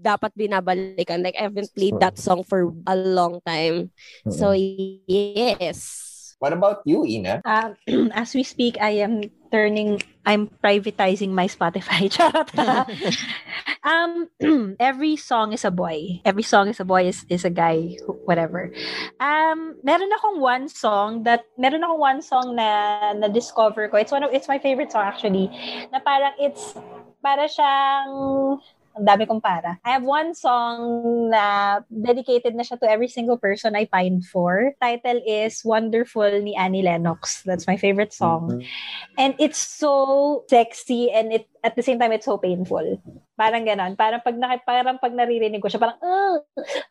[0.00, 1.20] dapat binabalikan.
[1.20, 3.92] Like, I haven't played that song for a long time.
[4.32, 6.07] So, yes.
[6.38, 7.42] What about you, Ina?
[7.44, 7.74] Uh,
[8.14, 12.06] as we speak, I am turning, I'm privatizing my Spotify.
[12.14, 12.54] Charot.
[13.82, 14.30] um,
[14.80, 16.22] every song is a boy.
[16.24, 18.70] Every song is a boy is, is a guy, whatever.
[19.18, 23.96] Um, meron akong one song that, meron akong one song na na-discover ko.
[23.98, 25.50] It's one of, it's my favorite song actually.
[25.90, 26.78] Na parang it's,
[27.18, 28.62] para siyang
[28.98, 29.78] ang dami kong para.
[29.86, 34.74] I have one song na dedicated na siya to every single person I pined for.
[34.82, 37.46] Title is Wonderful ni Annie Lennox.
[37.46, 38.58] That's my favorite song.
[38.58, 39.22] Mm-hmm.
[39.22, 42.98] And it's so sexy and it at the same time it's so painful.
[43.38, 43.94] Parang ganon.
[43.94, 46.42] Parang pag, naki, parang pag naririnig ko siya, parang, uh,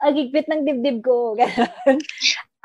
[0.07, 1.35] agigpit ng dibdib ko.
[1.39, 1.99] Ganon.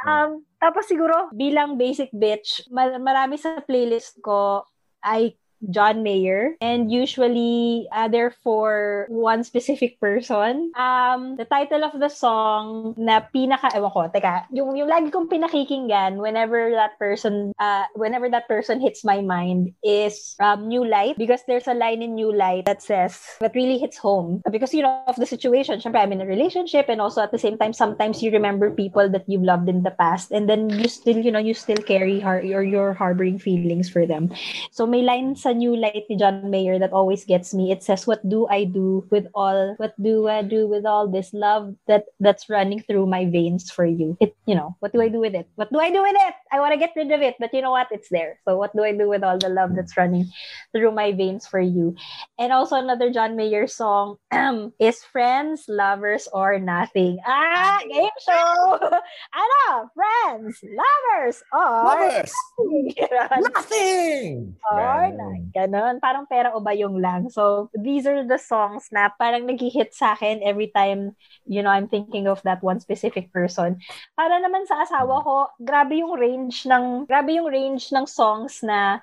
[0.02, 4.66] Um, tapos siguro, bilang basic bitch, marami sa playlist ko
[5.02, 5.34] ay
[5.70, 10.72] John Mayer and usually uh, they're for one specific person.
[10.76, 15.28] Um, the title of the song na pinaka, ewan ko, teka, yung, yung lagi kong
[15.28, 21.16] pinakikinggan whenever that person, uh, whenever that person hits my mind is um, New Light
[21.18, 24.82] because there's a line in New Light that says, that really hits home because, you
[24.82, 25.80] know, of the situation.
[25.80, 29.08] Syempre, I'm in a relationship and also at the same time, sometimes you remember people
[29.10, 32.20] that you've loved in the past and then you still, you know, you still carry
[32.20, 34.30] har- or you're harboring feelings for them.
[34.70, 37.72] So may line sa New Light ni John Mayer that always gets me.
[37.72, 39.74] It says, "What do I do with all?
[39.76, 43.84] What do I do with all this love that that's running through my veins for
[43.84, 44.16] you?
[44.20, 45.48] It, you know, what do I do with it?
[45.56, 46.34] What do I do with it?
[46.52, 47.88] I want to get rid of it, but you know what?
[47.90, 48.38] It's there.
[48.44, 50.30] So what do I do with all the love that's running
[50.72, 51.96] through my veins for you?
[52.38, 54.16] And also another John Mayer song
[54.78, 58.78] is "Friends, Lovers, or Nothing." Ah, game show.
[59.42, 59.90] ano?
[59.94, 62.32] Friends, lovers, or lovers.
[62.58, 62.94] nothing.
[63.42, 64.56] nothing.
[64.70, 65.41] Or nothing.
[65.50, 65.98] Ganon.
[65.98, 67.26] Parang pera o bayong lang.
[67.26, 71.90] So, these are the songs na parang nag-hit sa akin every time, you know, I'm
[71.90, 73.82] thinking of that one specific person.
[74.14, 79.02] Para naman sa asawa ko, grabe yung range ng, grabe yung range ng songs na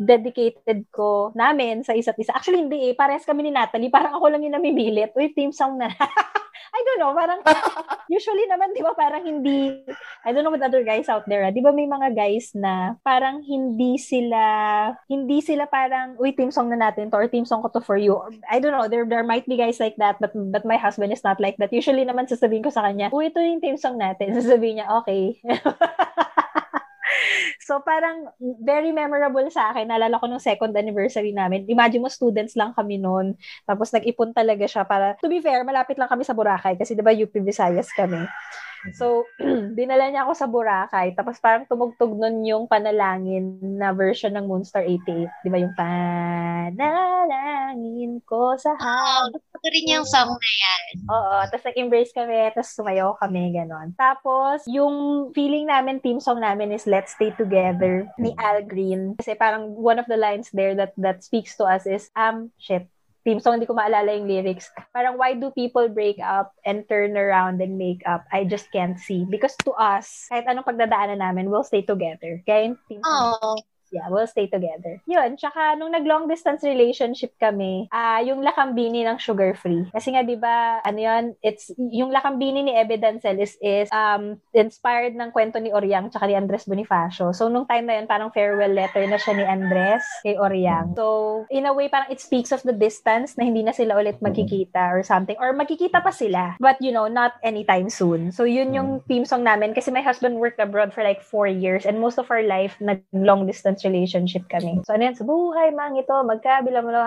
[0.00, 2.34] dedicated ko namin sa isa't isa.
[2.34, 2.98] Actually, hindi eh.
[2.98, 3.92] Pares kami ni Natalie.
[3.92, 5.14] Parang ako lang yung namimilit.
[5.14, 5.92] Uy, team song na.
[6.76, 7.40] I don't know, parang
[8.12, 9.80] usually naman, di ba, parang hindi,
[10.20, 13.00] I don't know with other guys out there, ah, di ba may mga guys na
[13.00, 17.64] parang hindi sila, hindi sila parang, uy, team song na natin to, or team song
[17.64, 18.20] ko to for you.
[18.44, 21.24] I don't know, there there might be guys like that, but but my husband is
[21.24, 21.72] not like that.
[21.72, 24.34] Usually naman sasabihin ko sa kanya, uy, ito yung team song natin.
[24.36, 25.40] Sasabihin niya, okay.
[27.62, 28.30] So, parang
[28.62, 29.90] very memorable sa akin.
[29.90, 31.66] Naalala ko nung second anniversary namin.
[31.66, 33.34] Imagine mo, students lang kami noon.
[33.66, 37.02] Tapos, nag-ipon talaga siya para, to be fair, malapit lang kami sa Boracay kasi, di
[37.02, 38.22] ba, UP Visayas kami.
[38.94, 39.24] So,
[39.78, 41.14] dinala niya ako sa Boracay.
[41.16, 45.26] Tapos parang tumugtog nun yung panalangin na version ng Moonstar 88.
[45.42, 46.82] Di ba yung panalangin
[48.28, 49.32] ko sa hab.
[49.32, 50.82] Oh, gusto rin yung song na yan.
[51.10, 51.46] Oo.
[51.50, 52.50] Tapos nag-embrace kami.
[52.54, 53.52] Tapos sumayaw kami.
[53.56, 53.94] Ganon.
[53.98, 59.16] Tapos, yung feeling namin, team song namin is Let's Stay Together ni Al Green.
[59.18, 62.86] Kasi parang one of the lines there that that speaks to us is, um, shit,
[63.26, 64.70] theme song, hindi ko maalala yung lyrics.
[64.94, 68.22] Parang, why do people break up and turn around and make up?
[68.30, 69.26] I just can't see.
[69.26, 72.38] Because to us, kahit anong pagdadaanan namin, we'll stay together.
[72.46, 73.58] Kaya yung theme song,
[73.96, 75.00] yeah, we'll stay together.
[75.08, 79.88] Yun, tsaka nung nag-long distance relationship kami, ah uh, yung lakambini ng sugar free.
[79.90, 84.36] Kasi nga 'di ba, ano yun, it's yung lakambini ni Ebe Dancel is, is um
[84.52, 87.32] inspired ng kwento ni Oriang tsaka ni Andres Bonifacio.
[87.32, 90.92] So nung time na yun, parang farewell letter na siya ni Andres kay Oriang.
[90.92, 94.20] So in a way parang it speaks of the distance na hindi na sila ulit
[94.20, 96.58] magkikita or something or magkikita pa sila.
[96.60, 98.34] But you know, not anytime soon.
[98.34, 101.86] So yun yung theme song namin kasi my husband worked abroad for like four years
[101.86, 104.82] and most of our life nag long distance relationship kami.
[104.82, 105.14] So, ano yan?
[105.14, 107.06] Sa buhay, mang ito, magkabila mo lang.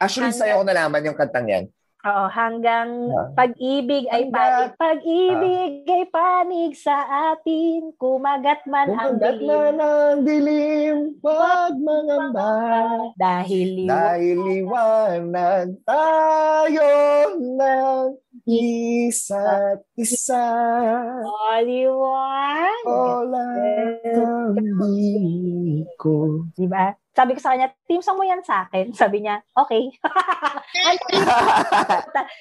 [0.00, 1.64] Actually, hanggang, sa'yo ko nalaman yung kantang yan.
[2.04, 3.32] Oo, hanggang yeah.
[3.32, 4.76] pag-ibig ay panig.
[4.76, 7.00] Pag-ibig uh, ay panig sa
[7.32, 9.40] atin, kumagat man ang dilim.
[9.40, 12.52] Kumagat man ang dilim, pag mangamba.
[13.16, 16.92] Dahil, dahil liwanag tayo
[17.40, 20.44] ng isa't isa.
[21.24, 22.84] Oh, liwanag.
[22.84, 24.04] Olang
[25.96, 26.44] ko.
[26.52, 27.03] Diba?
[27.14, 28.90] Sabi ko sa kanya, team song mo yan sa akin.
[29.00, 29.86] Sabi niya, okay.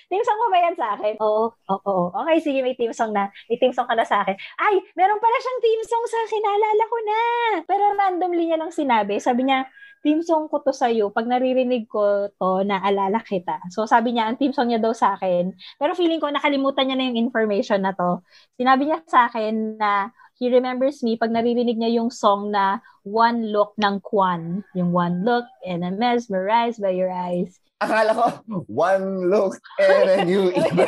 [0.09, 1.13] team song mo ba yan sa akin?
[1.21, 2.09] Oo, oo, oo.
[2.25, 3.29] Okay, sige, may team song na.
[3.47, 4.33] May team song ka na sa akin.
[4.57, 6.41] Ay, meron pala siyang team song sa akin.
[6.41, 7.19] Naalala ko na.
[7.69, 9.21] Pero randomly niya lang sinabi.
[9.21, 9.69] Sabi niya,
[10.01, 11.13] team song ko to sa'yo.
[11.13, 13.61] Pag naririnig ko to, naalala kita.
[13.71, 15.53] So, sabi niya, ang team song niya daw sa akin.
[15.79, 18.19] Pero feeling ko, nakalimutan niya na yung information na to.
[18.59, 23.53] Sinabi niya sa akin na he remembers me pag naririnig niya yung song na One
[23.53, 24.63] Look ng Kwan.
[24.73, 27.59] Yung One Look and I'm mesmerized by your eyes.
[27.83, 28.25] Akala ko,
[28.71, 30.87] one look and a new even.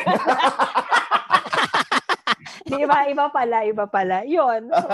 [2.66, 3.04] Di ba?
[3.06, 4.24] Iba pala, iba pala.
[4.24, 4.72] Yun.
[4.72, 4.88] So,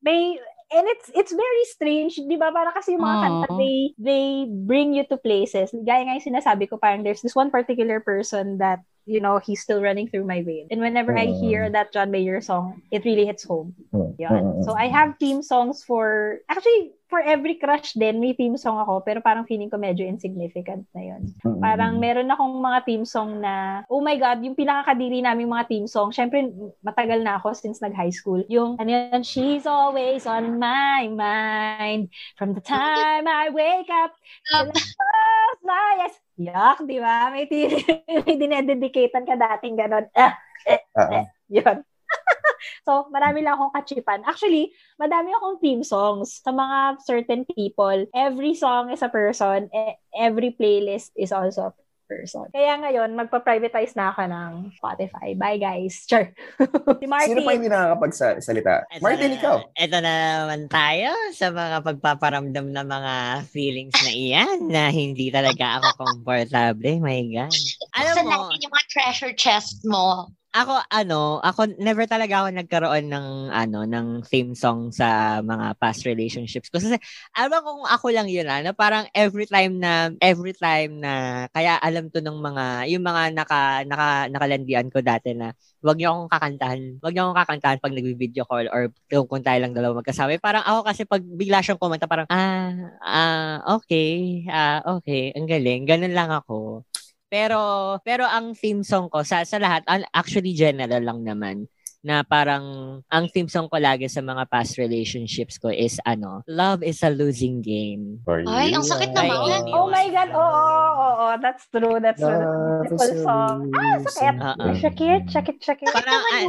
[0.00, 0.38] may,
[0.72, 2.52] and it's it's very strange, 'di ba?
[2.52, 3.24] Para kasi yung mga Aww.
[3.24, 5.72] kanta they they bring you to places.
[5.84, 9.64] Gaya nga yung sinasabi ko, parang there's this one particular person that you know, he's
[9.64, 10.68] still running through my veins.
[10.70, 13.72] And whenever I hear that John Mayer song, it really hits home.
[14.20, 14.62] Yun.
[14.68, 19.00] So I have theme songs for, actually, for every crush din, may theme song ako,
[19.00, 21.32] pero parang feeling ko medyo insignificant na yun.
[21.40, 25.88] Parang meron akong mga theme song na, oh my God, yung pinakakadiri naming mga theme
[25.88, 26.52] song, syempre,
[26.84, 28.44] matagal na ako since nag-high school.
[28.52, 34.12] Yung, ano yun, she's always on my mind from the time I wake up
[34.52, 36.27] till I close my eyes.
[36.38, 37.34] Yak, di ba?
[37.34, 37.66] May, t-
[38.26, 40.06] may dinededicatean ka dating ganon.
[40.14, 40.38] Ah,
[40.70, 41.82] eh, eh, yun.
[42.86, 44.22] so, marami lang akong kachipan.
[44.22, 44.70] Actually,
[45.02, 48.06] madami akong theme songs sa mga certain people.
[48.14, 49.66] Every song is a person.
[49.74, 51.76] E- every playlist is also a
[52.08, 52.48] person.
[52.50, 55.36] Kaya ngayon, magpa-privatize na ako ng Spotify.
[55.36, 56.08] Bye, guys.
[56.08, 56.32] Sure.
[57.00, 57.36] si Martin.
[57.36, 58.88] Sino pa hindi nakakapagsalita?
[59.04, 59.56] Martin, ikaw.
[59.76, 60.12] Ito na
[60.48, 63.14] naman tayo sa mga pagpaparamdam ng mga
[63.52, 66.96] feelings na iyan na hindi talaga ako komportable.
[66.98, 67.52] My God.
[68.00, 70.32] Alam Buksan mo, natin yung mga treasure chest mo.
[70.58, 76.02] Ako ano, ako never talaga ako nagkaroon ng ano ng theme song sa mga past
[76.02, 76.82] relationships ko.
[76.82, 76.98] Kasi
[77.34, 81.46] alam ko kung ako lang yun ah, na parang every time na every time na
[81.54, 86.10] kaya alam to ng mga yung mga naka naka nakalandian ko dati na wag niyo
[86.10, 86.80] akong kakantahan.
[86.98, 88.90] Wag niyo akong kakantahan pag nagvi-video call or
[89.30, 90.34] kung, tayo lang dalawa magkasama.
[90.42, 95.86] Parang ako kasi pag bigla siyang kumanta parang ah ah okay, ah okay, ang galing.
[95.86, 96.82] Ganun lang ako.
[97.28, 97.60] Pero
[98.04, 99.84] pero ang theme song ko sa sa lahat
[100.16, 101.68] actually general lang naman
[102.04, 106.82] na parang ang theme song ko lagi sa mga past relationships ko is ano, love
[106.86, 108.22] is a losing game.
[108.46, 109.66] Ay, ang sakit naman.
[109.74, 112.46] Oh my God, oo, oo, oo, that's true, that's true.
[112.86, 113.58] That's a song.
[113.74, 114.34] Ah, sakit.
[114.38, 114.66] Oo.
[114.78, 115.88] Sakit, sakit, sakit.
[115.90, 116.46] Parang, ah,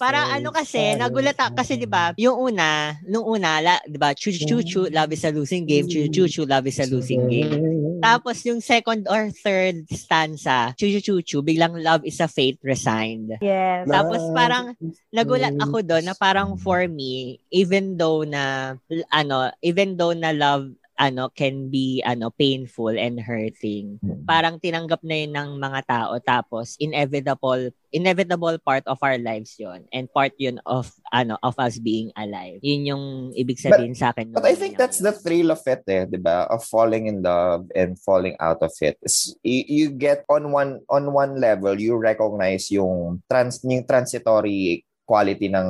[0.00, 4.16] parang ano kasi, nagulat ako kasi 'di ba, yung una, nung una, la, 'di ba,
[4.16, 7.28] chu chu chu love is a losing game, chu chu chu love is a losing
[7.28, 7.60] game.
[8.00, 12.60] Tapos yung second or third stanza, chu chu chu chu, biglang love is a fate
[12.64, 13.36] resigned.
[13.40, 13.88] Yes.
[13.88, 14.63] Tapos parang
[15.12, 18.74] nagulat ako doon na parang for me, even though na
[19.10, 23.98] ano, even though na love ano can be ano painful and hurting.
[24.26, 29.86] Parang tinanggap na yun ng mga tao tapos inevitable inevitable part of our lives yon
[29.94, 32.58] and part yun of ano of us being alive.
[32.62, 33.04] Yun yung
[33.34, 34.34] ibig sabihin sa akin.
[34.34, 36.46] But I think that's the thrill of it, eh, di ba?
[36.50, 38.98] Of falling in love and falling out of it.
[39.42, 45.52] You, you get on one on one level, you recognize yung trans yung transitory quality
[45.52, 45.68] ng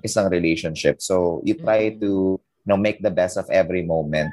[0.00, 1.02] isang relationship.
[1.02, 4.32] So you try to you know make the best of every moment.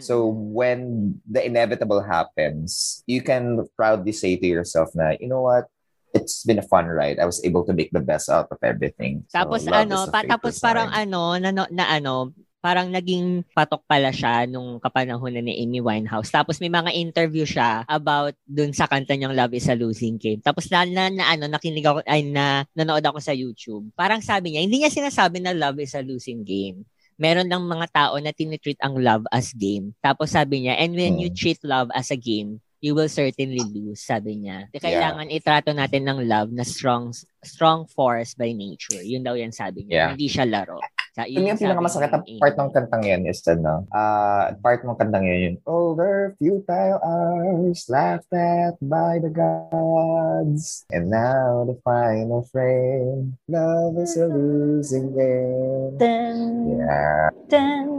[0.00, 5.68] So when the inevitable happens, you can proudly say to yourself na, you know what?
[6.14, 7.18] It's been a fun ride.
[7.18, 9.26] I was able to make the best out of everything.
[9.28, 10.62] So, Tapos ano, pa, tapos resigned.
[10.62, 12.30] parang ano, na, na ano,
[12.64, 16.32] parang naging patok pala siya nung kapanahon ni Amy Winehouse.
[16.32, 20.40] Tapos may mga interview siya about dun sa kanta niyang Love is a Losing Game.
[20.40, 23.92] Tapos na, na, na ano, nakinig ako, ay na, nanood ako sa YouTube.
[23.92, 26.88] Parang sabi niya, hindi niya sinasabi na love is a losing game.
[27.16, 29.94] Meron lang mga tao na tinitreat ang love as game.
[30.02, 34.04] Tapos sabi niya, and when you treat love as a game, you will certainly lose,
[34.04, 34.68] sabi niya.
[34.76, 39.00] Kailangan itrato natin ng love na strong strong force by nature.
[39.00, 39.96] Yun daw yan sabi niya.
[39.96, 40.08] Yeah.
[40.12, 40.76] Hindi siya laro.
[41.14, 44.98] Sa, Yun yung pinakamasakit na ni part ng kantang yun is ano, uh, part ng
[44.98, 52.42] kantang yun, yun, over futile hours laughed at by the gods and now the final
[52.50, 57.94] frame love is a losing game Dun, yeah dun.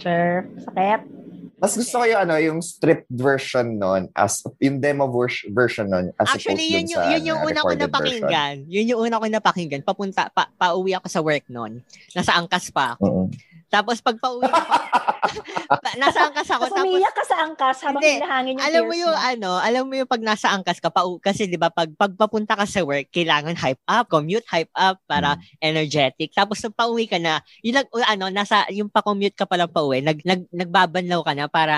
[0.00, 0.48] Sure.
[0.64, 1.19] Sakit.
[1.60, 6.08] Mas gusto ko yung ano yung stripped version nun as yung demo vers- version nun
[6.16, 8.64] as Actually, yun sa yun yung una ko napakinggan.
[8.64, 9.84] Yun yung una ko napakinggan.
[9.84, 11.84] Papunta, pa, pauwi ako sa work noon.
[12.16, 13.04] Nasa angkas pa ako.
[13.04, 13.49] version.
[13.70, 14.58] Tapos pag pauwi ko,
[16.02, 16.64] nasa angkas ako.
[16.74, 18.12] Tapos Tapos, ka sa angkas habang Hindi.
[18.18, 21.46] hinahangin yung alam mo yung ano, alam mo yung pag nasa angkas ka, pa, kasi
[21.46, 25.38] di ba pag, pag papunta ka sa work, kailangan hype up, commute hype up para
[25.38, 25.42] Mm.
[25.62, 26.34] energetic.
[26.34, 29.70] Tapos nung pauwi ka na, yun lang, o ano, nasa, yung pa-commute ka pa lang
[29.70, 31.76] pauwi, nag, nag, nagbabanlaw ka na para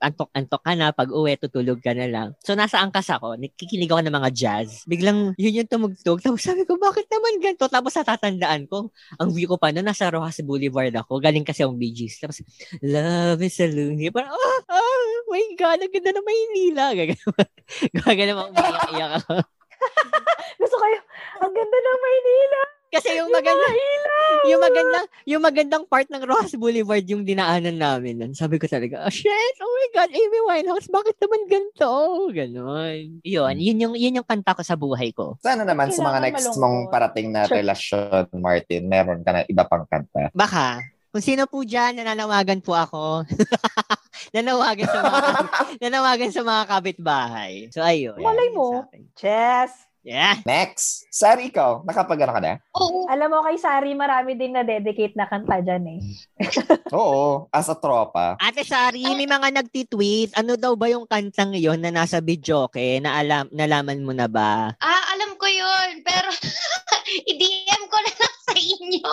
[0.00, 2.28] antok-antok ka na, pag uwi, tutulog ka na lang.
[2.40, 4.68] So nasa angkas ako, nakikinig ako ng mga jazz.
[4.88, 6.24] Biglang yun yung tumugtog.
[6.24, 7.68] Tapos sabi ko, bakit naman ganito?
[7.68, 8.88] Tapos natatandaan ko,
[9.20, 11.20] ang view ko pa na nasa Rojas Boulevard ako.
[11.34, 12.22] Galing kasi yung Bee Gees.
[12.22, 12.38] Tapos,
[12.78, 14.06] love is a loony.
[14.08, 16.84] Parang, ah, ah, my God, ang ganda ng Maynila.
[16.94, 17.26] Gagano,
[17.90, 19.34] gagano, umiiyak-iyak ako.
[20.62, 21.06] Gusto ko yung,
[21.42, 22.60] Ang ganda ng Maynila.
[22.94, 23.66] Kasi yung maganda,
[24.46, 28.22] yung magandang, yung magandang part ng Rojas Boulevard yung dinaanan namin.
[28.22, 28.32] nun.
[28.38, 29.26] Sabi ko talaga, oh shit,
[29.58, 31.90] oh my God, Amy Winehouse, bakit naman ganito?
[32.30, 33.18] Ganon.
[33.26, 35.34] Yun, yun yung, yun yung kanta ko sa buhay ko.
[35.42, 36.62] Sana naman sa mga Kailangan next malungkot.
[36.62, 37.58] mong parating na Sure.
[37.58, 40.30] relasyon, Martin, meron ka na iba pang kanta.
[40.30, 40.78] Baka,
[41.14, 43.22] kung sino po dyan, nananawagan po ako.
[44.34, 45.30] nanawagan sa mga,
[45.86, 47.52] nanawagan sa mga kapitbahay.
[47.70, 48.18] So, ayun.
[48.18, 48.82] Malay Yan, mo.
[49.14, 49.70] Chess.
[50.02, 50.42] Yeah.
[50.42, 51.06] Next.
[51.14, 52.58] Sari, ikaw, nakapag ka na?
[52.74, 53.06] Oo.
[53.06, 56.00] Alam mo kay Sari, marami din na dedicate na kanta dyan eh.
[56.98, 58.34] Oo, as a tropa.
[58.42, 60.34] Ate Sari, may mga nagtitweet.
[60.34, 62.98] Ano daw ba yung kantang yon na nasa video ke?
[62.98, 64.74] Na alam, nalaman mo na ba?
[64.82, 66.02] Ah, alam ko yun.
[66.02, 66.28] Pero,
[67.30, 69.08] i-DM ko na lang sa inyo.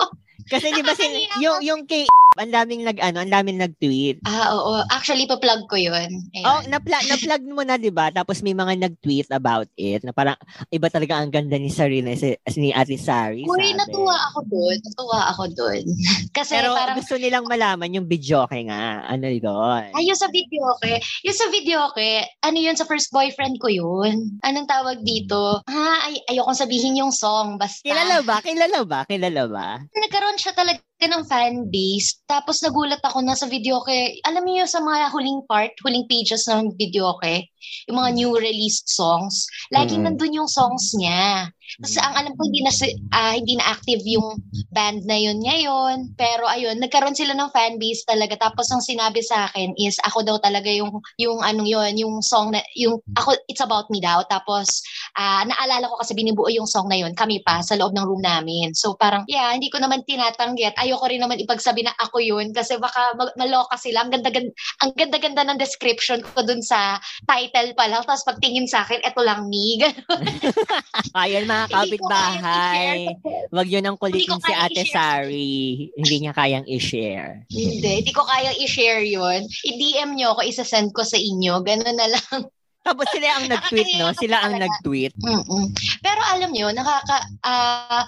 [0.48, 2.06] Kasi di ba sin- yung, yung kay
[2.40, 4.24] ang daming nag, ano, ang daming nag-tweet.
[4.24, 4.80] Ah, oo.
[4.88, 6.08] Actually, pa-plug ko yun.
[6.32, 6.44] Ayan.
[6.48, 8.08] Oh, na-plug, na-plug mo na, di ba?
[8.08, 10.36] Tapos may mga nag-tweet about it na parang
[10.72, 13.44] iba talaga ang ganda ni Sarina si, ni Ate Sari.
[13.44, 14.76] Uy, natuwa ako doon.
[14.80, 15.84] Natuwa ako doon.
[16.36, 19.04] Kasi Pero parang, gusto nilang malaman yung video ke nga.
[19.04, 19.92] Ano doon?
[19.92, 20.96] ay, yung sa video ke,
[21.28, 24.40] yung sa video ke, ano yun, sa first boyfriend ko yun.
[24.40, 25.60] Anong tawag dito?
[25.68, 27.84] Ha, ay, ayokong sabihin yung song, basta.
[27.84, 28.40] Kilala ba?
[28.40, 29.00] Kilala ba?
[29.04, 29.68] Kilala ba?
[29.92, 32.18] Nagkaroon siya talaga ng fan base.
[32.26, 36.46] Tapos nagulat ako na sa video ke, alam niyo sa mga huling part, huling pages
[36.50, 37.46] ng video ke,
[37.86, 40.14] yung mga new released songs, laging Mm.
[40.14, 41.50] nandun yung songs niya.
[41.80, 42.72] Kasi ang alam ko hindi na
[43.16, 44.36] ah, hindi na active yung
[44.74, 46.12] band na yun ngayon.
[46.20, 48.36] Pero ayun, nagkaroon sila ng fan base talaga.
[48.36, 52.52] Tapos ang sinabi sa akin is ako daw talaga yung yung anong yun, yung song
[52.52, 54.20] na yung ako it's about me daw.
[54.28, 54.84] Tapos
[55.16, 58.20] ah naalala ko kasi binubuo yung song na yun kami pa sa loob ng room
[58.20, 58.76] namin.
[58.76, 62.52] So parang yeah, hindi ko naman tinatanggi at ayoko rin naman ipagsabi na ako yun
[62.52, 64.04] kasi baka maloka sila.
[64.04, 64.52] Ang ganda-ganda
[64.84, 68.04] ang ganda-ganda ng description ko dun sa title pa lang.
[68.04, 69.80] Tapos pagtingin sa akin, eto lang me.
[71.24, 73.08] Ayan mga kapitbahay.
[73.48, 75.24] Wag yun ang kulitin si Ate i-share.
[75.24, 75.88] Sari.
[75.96, 77.48] Hindi niya kayang i-share.
[77.48, 79.48] Hindi, hindi ko kayang i-share yun.
[79.64, 81.64] I-DM nyo ako, isa-send ko sa inyo.
[81.64, 82.52] Ganun na lang.
[82.82, 84.10] Tapos sila ang nag-tweet, no?
[84.18, 85.14] Sila ang nag-tweet.
[85.22, 85.64] Mm-mm.
[86.02, 87.18] Pero alam nyo, nakaka...
[87.46, 88.04] ah,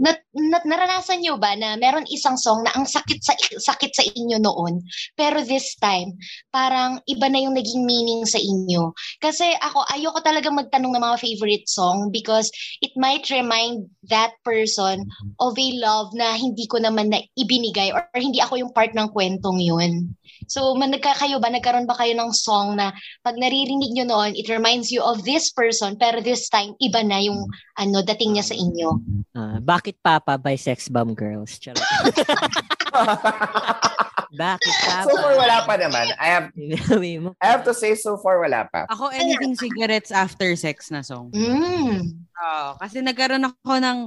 [0.00, 4.04] na, na- naranasan nyo ba na meron isang song na ang sakit sa sakit sa
[4.08, 4.80] inyo noon
[5.12, 6.16] pero this time
[6.48, 8.96] parang iba na yung naging meaning sa inyo?
[9.20, 12.48] Kasi ako ayoko talaga magtanong ng mga favorite song because
[12.80, 15.04] it might remind that person
[15.36, 19.12] of a love na hindi ko naman na ibinigay or hindi ako yung part ng
[19.12, 20.16] kwentong yun
[20.46, 22.94] so man nagkakayo ba nagkaroon ba kayo ng song na
[23.26, 27.20] pag naririnig nyo noon it reminds you of this person pero this time iba na
[27.20, 27.44] yung
[27.76, 31.54] ano dating niya sa inyo Ah, bakit Papa by Sex Bomb Girls?
[31.62, 31.78] Charot.
[34.42, 35.06] bakit Papa?
[35.06, 36.06] So far, wala pa naman.
[36.18, 36.46] I have.
[37.38, 38.90] I have to say, so far, wala pa.
[38.90, 41.30] Ako, anything cigarettes after sex na song.
[41.30, 42.26] Mm.
[42.26, 43.98] Oo, kasi nagkaroon ako ng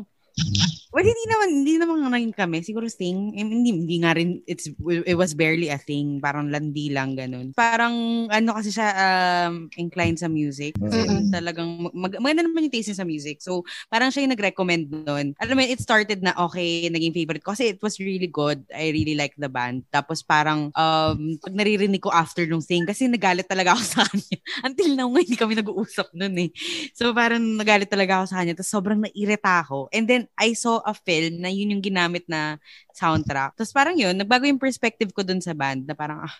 [0.93, 2.61] Well, hindi naman, hindi naman naging kami.
[2.61, 4.69] Siguro eh, hindi, hindi nga rin, it's,
[5.09, 6.21] it was barely a thing.
[6.21, 7.49] Parang landi lang, ganun.
[7.57, 8.93] Parang, ano kasi siya,
[9.49, 10.77] um, inclined sa music.
[10.77, 11.33] Kasi Mm-mm.
[11.33, 13.41] talagang, mag, maganda naman yung taste niya sa music.
[13.41, 15.33] So, parang siya yung nag-recommend nun.
[15.41, 17.57] Alam mo, it started na, okay, naging favorite ko.
[17.57, 18.61] Kasi it was really good.
[18.69, 19.89] I really like the band.
[19.89, 24.37] Tapos parang, um, pag naririnig ko after nung Sting, kasi nagalit talaga ako sa kanya.
[24.61, 26.53] Until now, nga, hindi kami nag-uusap nun eh.
[26.93, 28.53] So, parang nagalit talaga ako sa kanya.
[28.53, 29.89] Tapos sobrang nairita ako.
[29.89, 32.59] And then, I saw a film na yun yung ginamit na
[32.93, 33.57] soundtrack.
[33.57, 36.35] Tapos parang yun, nagbago yung perspective ko dun sa band na parang, ah,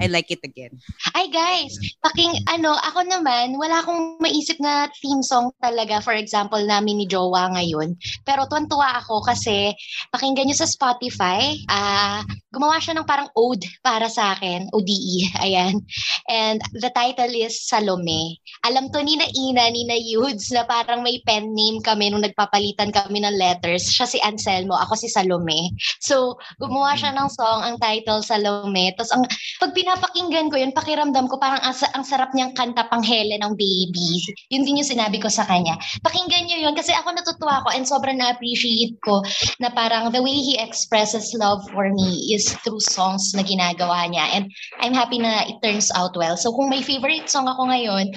[0.00, 0.72] I like it again.
[1.12, 6.60] Ay guys, paking ano, ako naman, wala akong maisip na theme song talaga, for example,
[6.60, 7.96] namin ni Jowa ngayon.
[8.24, 9.76] Pero tuwan-tuwa ako kasi
[10.08, 12.24] pakinggan nyo sa Spotify, ah
[12.54, 15.82] gumawa siya ng parang ode para sa akin, ODE, ayan.
[16.30, 18.38] And the title is Salome.
[18.62, 22.22] Alam to ni na Ina, ni na Yudes, na parang may pen name kami nung
[22.22, 23.90] nagpapalitan kami ng letters.
[23.90, 25.74] Siya si Anselmo, ako si Salome.
[26.00, 28.94] So, gumawa siya ng song, ang title Salome.
[28.96, 29.24] Tapos ang
[29.60, 34.10] pag pinapakinggan ko yun, pakiramdam ko parang ang, ang sarap niyang kanta panghele ng baby.
[34.50, 35.76] Yun din yung sinabi ko sa kanya.
[36.02, 39.22] Pakinggan niyo yun kasi ako natutuwa ko and sobrang na-appreciate ko
[39.60, 44.24] na parang the way he expresses love for me is through songs na ginagawa niya.
[44.34, 44.44] And
[44.80, 46.36] I'm happy na it turns out well.
[46.36, 48.14] So kung may favorite song ako ngayon,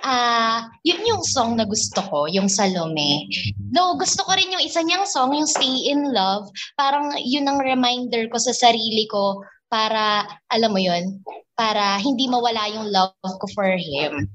[0.00, 3.28] ah yun yung song na gusto ko, yung Salome.
[3.70, 6.50] No, gusto ko rin yung isa niyang song, yung Stay in Love.
[6.74, 11.22] Parang yun ang reminder ko sa sarili ko para, alam mo yun,
[11.54, 14.26] para hindi mawala yung love ko for him.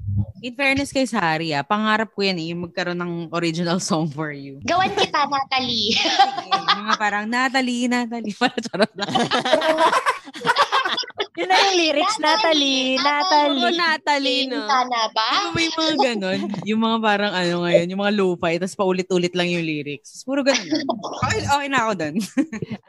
[0.45, 4.29] In fairness kay Sari, ah, pangarap ko yan eh, yung magkaroon ng original song for
[4.29, 4.61] you.
[4.63, 5.97] Gawan kita, Natalie.
[5.97, 8.35] Sige, mga parang, Natalie, Natalie.
[8.39, 9.09] Para charot lang.
[11.45, 12.97] Yun na yung lyrics, Natalie?
[12.97, 13.77] Natalie.
[13.77, 14.65] Natalie, no?
[14.65, 15.45] Sana ba?
[15.45, 16.39] Ano ba yung mga ganon?
[16.65, 20.25] Yung mga parang ano ngayon, yung mga lo-fi, tapos paulit-ulit lang yung lyrics.
[20.25, 20.65] Puro ganon.
[21.21, 22.17] Okay, okay na ako dun.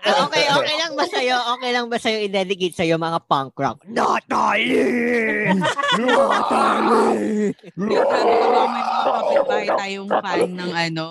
[0.01, 1.37] Ah, okay, okay lang ba sa'yo?
[1.61, 3.85] Okay lang ba sa'yo i-dedicate sa'yo mga punk rock?
[3.85, 5.53] Natalie!
[6.01, 7.53] Natalie!
[7.77, 11.05] Pero grabe ka ba may mga kapitbahay tayong fan ng ano,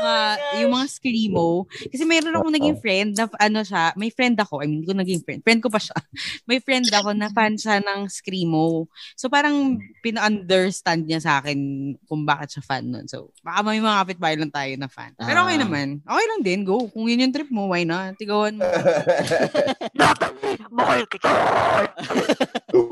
[0.00, 0.16] mga,
[0.64, 1.66] yung mga screamo.
[1.68, 4.96] Kasi mayroon akong naging friend na ano siya, may friend ako, I mean, hindi ko
[4.96, 5.98] naging friend, friend ko pa siya.
[6.44, 8.86] May friend ako na fan siya ng screamo.
[9.14, 11.58] So parang pina-understand niya sa akin
[12.04, 13.06] kung bakit siya fan nun.
[13.06, 15.16] So baka may mga kapitbahay lang tayo na fan.
[15.16, 15.62] Pero okay Ah.
[15.62, 15.88] naman.
[16.00, 16.86] Okay lang din, go.
[16.86, 18.14] Kung yun yung trip mo, why not?
[18.14, 18.64] Tigawan mo.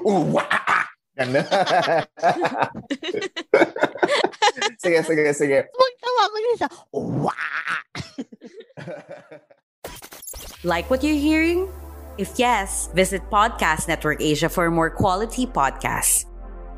[0.06, 0.44] Uwa!
[1.16, 1.40] Ganun.
[4.82, 5.58] sige, sige, sige.
[5.64, 6.68] Magtawa ko din sa,
[10.60, 11.70] Like what you're hearing?
[12.18, 16.24] If yes, visit Podcast Network Asia for more quality podcasts.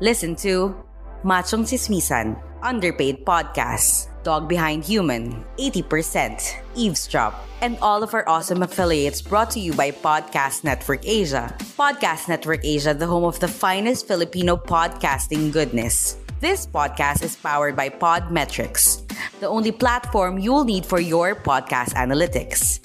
[0.01, 0.75] Listen to
[1.23, 9.21] Machong Sismisan, Underpaid Podcasts, Dog Behind Human, 80%, Eavesdrop, and all of our awesome affiliates
[9.21, 11.55] brought to you by Podcast Network Asia.
[11.79, 16.17] Podcast Network Asia, the home of the finest Filipino podcasting goodness.
[16.39, 19.03] This podcast is powered by Podmetrics,
[19.43, 22.79] the only platform you'll need for your podcast analytics.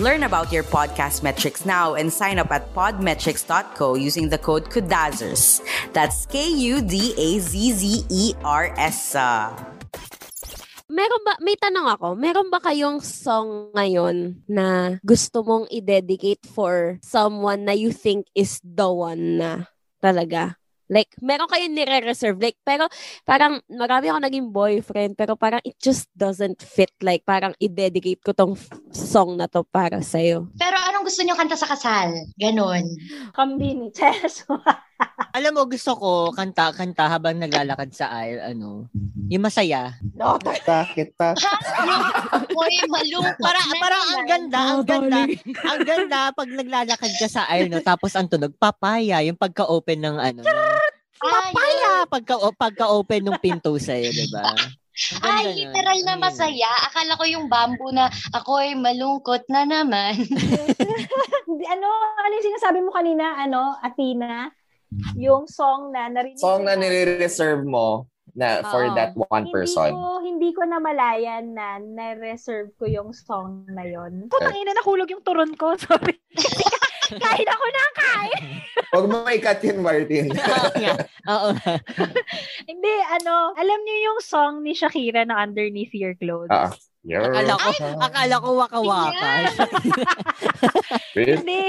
[0.00, 5.60] Learn about your podcast metrics now and sign up at podmetrics.co using the code KUDAZERS.
[5.92, 9.12] That's K U D A Z Z E R S.
[10.88, 16.96] Meron ba, may tanong ako, meron ba kayong song ngayon na gusto mong i-dedicate for
[17.04, 19.68] someone na you think is the one na
[20.00, 20.56] talaga?
[20.88, 22.36] Like, meron kayong nire-reserve.
[22.40, 22.88] Like, pero
[23.24, 26.92] parang marami ako naging boyfriend, pero parang it just doesn't fit.
[27.00, 28.54] Like, parang i-dedicate ko tong
[28.92, 30.48] song na to para sa'yo.
[30.60, 32.12] Pero anong gusto niyo kanta sa kasal?
[32.36, 32.84] Ganon.
[33.32, 33.88] Kambini.
[33.96, 34.60] Cheso.
[35.34, 38.86] Alam mo, gusto ko kanta-kanta habang naglalakad sa aisle, ano,
[39.26, 39.98] yung masaya.
[40.14, 41.34] No, Bakit pa?
[42.54, 43.42] Uy, malungkot.
[43.42, 45.20] Para, na para ang ganda, ang ganda,
[45.66, 50.16] ang ganda pag naglalakad ka sa aisle, no, tapos ang tunog, papaya, yung pagka-open ng
[50.22, 50.42] ano,
[51.18, 54.54] papaya, pagka, pagka-open ng pinto sa'yo, di ba?
[55.26, 56.70] Ay, literal na masaya.
[56.86, 60.14] Akala ko yung bamboo na ako'y malungkot na naman.
[61.54, 61.86] Ano,
[62.18, 64.50] ano yung sinasabi mo kanina, ano, Athena?
[65.18, 68.94] Yung song na narinig Song na nire-reserve mo na for Oo.
[68.98, 69.94] that one person.
[69.94, 74.26] Hindi ko, hindi ko namalayan na na-reserve ko yung song na yon.
[74.26, 74.30] Okay.
[74.34, 75.76] Putang ina, nahulog yung turon ko.
[75.82, 76.18] Sorry.
[77.14, 78.42] kain ako na kain.
[78.90, 80.34] Huwag mo maikat yun, Martin.
[80.34, 80.94] Oo nga.
[81.30, 81.74] Oo nga.
[82.66, 86.50] Hindi, ano, alam niyo yung song ni Shakira na Underneath Your Clothes?
[86.50, 86.74] Ah.
[87.04, 87.68] You're Akala ko,
[88.00, 89.30] akala ko waka-waka.
[91.12, 91.68] Hindi.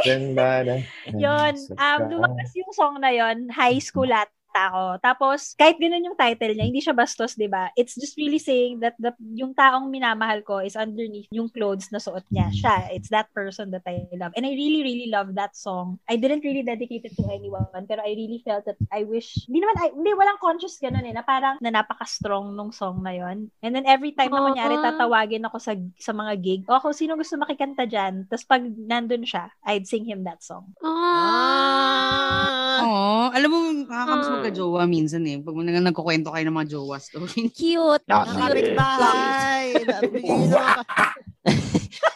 [1.12, 4.08] Yun, um, lumabas yung song na yon high school
[4.56, 4.84] ata ako.
[5.04, 7.68] Tapos, kahit ganun yung title niya, hindi siya bastos, di ba?
[7.76, 12.00] It's just really saying that the, yung taong minamahal ko is underneath yung clothes na
[12.00, 12.48] suot niya.
[12.56, 14.32] Siya, it's that person that I love.
[14.40, 16.00] And I really, really love that song.
[16.08, 19.60] I didn't really dedicate it to anyone, pero I really felt that I wish, hindi
[19.60, 23.52] naman, I, hindi, walang conscious ganun eh, na parang na napaka-strong nung song na yon
[23.60, 27.20] And then every time na kunyari tatawagin ako sa, sa mga gig, o ako, sino
[27.20, 28.32] gusto makikanta dyan?
[28.32, 30.72] Tapos pag nandun siya, I'd sing him that song.
[30.80, 33.30] Ah, Oo.
[33.30, 34.34] Alam mo, nakakamiss Ah.
[34.36, 35.38] magka-jowa minsan eh.
[35.38, 37.48] Pag nag nagkukwento kayo ng mga jowa story.
[37.58, 38.04] cute.
[38.06, 39.66] Nakakapit bahay.
[39.80, 41.08] Nabigyan na ka.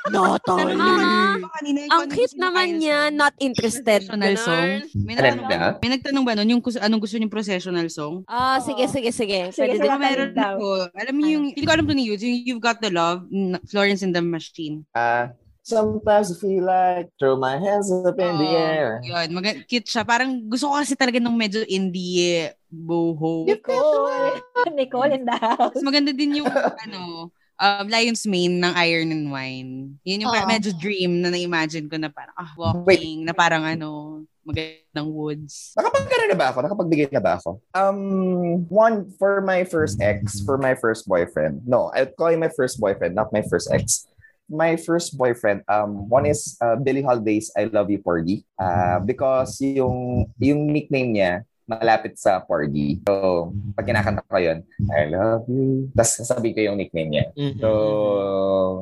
[0.09, 0.73] Natalie.
[0.75, 3.15] Ah, Kanina, ikaw, ang ano cute niyo naman niya, song?
[3.15, 3.99] not interested.
[4.01, 4.67] Processional song.
[4.97, 5.77] May niya?
[5.77, 6.49] may nagtanong ba nun?
[6.49, 8.25] Yung kus- anong gusto niyong processional song?
[8.25, 9.53] Ah, sige, sige, sige.
[9.53, 9.85] Sige, sige.
[9.85, 12.81] Diba meron ako, alam mo yung, hindi ko alam to ni Yudes, yung You've Got
[12.81, 13.29] the Love,
[13.69, 14.81] Florence and the Machine.
[14.91, 15.29] Ah,
[15.69, 18.89] sometimes I feel like throw my hands up in the Oo, air.
[19.05, 20.01] Yun, mag- cute siya.
[20.01, 23.45] Parang gusto ko kasi talaga ng medyo indie boho.
[23.45, 24.41] Nicole.
[24.77, 25.77] Nicole in the house.
[25.77, 26.49] Mas maganda din yung,
[26.89, 27.29] ano,
[27.61, 30.01] um, Lion's Mane ng Iron and Wine.
[30.01, 34.21] Yun yung parang medyo dream na na-imagine ko na parang, ah, walking, na parang ano,
[34.41, 35.77] magandang woods.
[35.77, 36.57] Nakapagkara na ba ako?
[36.65, 37.61] Nakapagbigay na ba ako?
[37.77, 41.61] Um, one, for my first ex, for my first boyfriend.
[41.69, 44.09] No, I'd call him my first boyfriend, not my first ex.
[44.49, 48.45] My first boyfriend, um, one is uh, Billie Holiday's I Love You, Porgy.
[48.57, 52.97] Uh, because yung, yung nickname niya, malapit sa Porgy.
[53.05, 55.93] So, pag kinakanta ko yun, I love you.
[55.93, 57.25] Tapos sasabihin ko yung nickname niya.
[57.37, 57.61] Mhm.
[57.61, 57.69] So,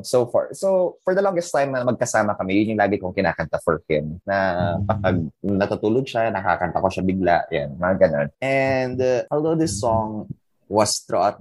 [0.00, 3.60] so for so for the longest time na magkasama kami, yun yung lagi kong kinakanta
[3.60, 4.16] for him.
[4.24, 7.36] Na pag natutulog siya, nakakanta ko siya bigla.
[7.52, 8.28] Yan, mga ganun.
[8.40, 10.32] And uh, although this song
[10.64, 11.36] was throughout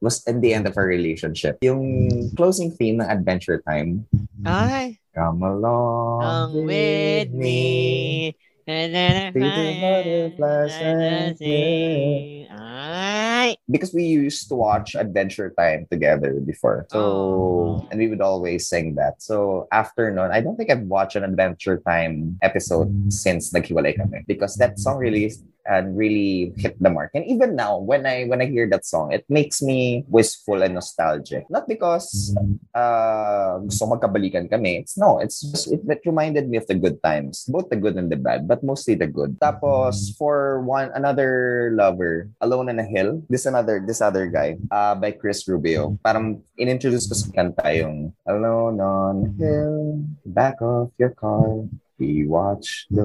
[0.00, 1.58] was at the end of our relationship.
[1.62, 4.04] Yung closing theme ng Adventure Time,
[4.44, 8.32] Ay, Come along ang with me.
[8.64, 12.46] Pretty butterflies and sing.
[12.46, 13.56] Ay!
[13.70, 16.86] because we used to watch Adventure Time together before.
[16.90, 17.88] So, Oh.
[17.90, 19.22] and we would always sing that.
[19.22, 24.22] So, after nun, I don't think I've watched an Adventure Time episode since naghiwalay kami
[24.26, 25.32] because that song really
[25.70, 27.14] and really hit the mark.
[27.14, 30.74] And even now, when I when I hear that song, it makes me wistful and
[30.74, 31.46] nostalgic.
[31.46, 32.34] Not because
[32.74, 34.82] uh, gusto magkabalikan kami.
[34.82, 37.94] It's no, it's just, it, it reminded me of the good times, both the good
[37.94, 39.38] and the bad, but mostly the good.
[39.38, 44.98] Tapos for one another lover, Alone on a Hill, this another this other guy, uh,
[44.98, 45.94] by Chris Rubio.
[46.02, 51.62] Parang inintroduce ko sa kanta yung Alone on a Hill, back of your car.
[52.00, 53.04] We watch the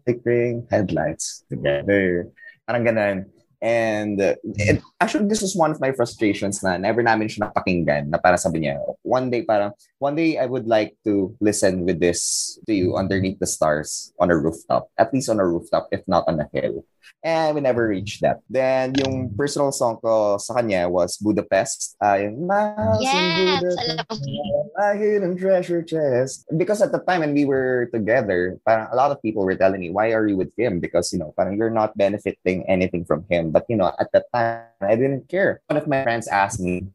[0.00, 2.32] flickering headlights together.
[2.64, 3.28] Parang ganun.
[3.64, 8.20] And it, actually, this was one of my frustrations na never namin siya napakinggan na
[8.20, 12.60] para sabi niya, one day parang, one day I would like to listen with this
[12.68, 14.92] to you underneath the stars on a rooftop.
[15.00, 16.84] At least on a rooftop, if not on a hill.
[17.24, 18.44] And we never reached that.
[18.52, 21.96] Then, yung personal song ko sa kanya was Budapest.
[21.96, 24.28] Uh, yung Miles in Budapest.
[24.76, 26.44] My hidden treasure chest.
[26.52, 29.80] Because at the time when we were together, parang a lot of people were telling
[29.80, 30.80] me, why are you with him?
[30.80, 33.52] Because, you know, parang you're not benefiting anything from him.
[33.54, 35.60] But, you know, at that time, I didn't care.
[35.66, 36.86] One of my friends asked me,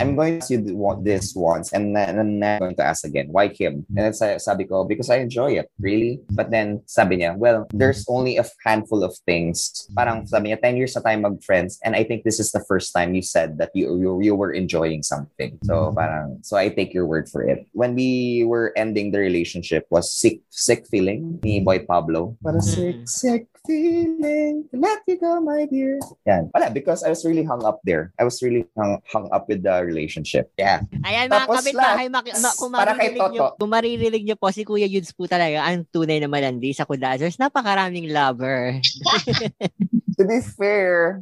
[0.00, 2.84] I'm going to ask you th- this once and then and then I'm going to
[2.84, 3.86] ask again, why him?
[3.96, 6.20] And then sa- sabi ko, because I enjoy it, really.
[6.30, 9.88] But then sabi niya, well, there's only a handful of things.
[9.94, 12.92] Parang sabi niya, 10 years na tayo mag-friends and I think this is the first
[12.92, 15.58] time you said that you, you, you were enjoying something.
[15.64, 15.98] So mm-hmm.
[15.98, 17.66] parang, so I take your word for it.
[17.72, 21.64] When we were ending the relationship was sick, sick feeling ni mm-hmm.
[21.64, 22.36] Boy Pablo.
[22.42, 25.98] Parang sick, sick feeling to let you go, my dear.
[26.24, 26.50] Yan.
[26.54, 28.14] Wala, because I was really hung up there.
[28.16, 30.48] I was really hung, hung up with the relationship.
[30.56, 30.86] Yeah.
[31.04, 34.88] Ayan mga Tapos kapitbahay, maki- ma- kung maririnig nyo, kung maririnig nyo po, si Kuya
[34.88, 37.36] Yudes po talaga ang tunay na malandi sa Kudazers.
[37.36, 38.78] Napakaraming lover.
[40.16, 41.20] To be fair,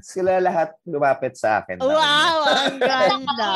[0.00, 1.80] sila lahat lumapit sa akin.
[1.80, 3.54] Wow, ang ganda.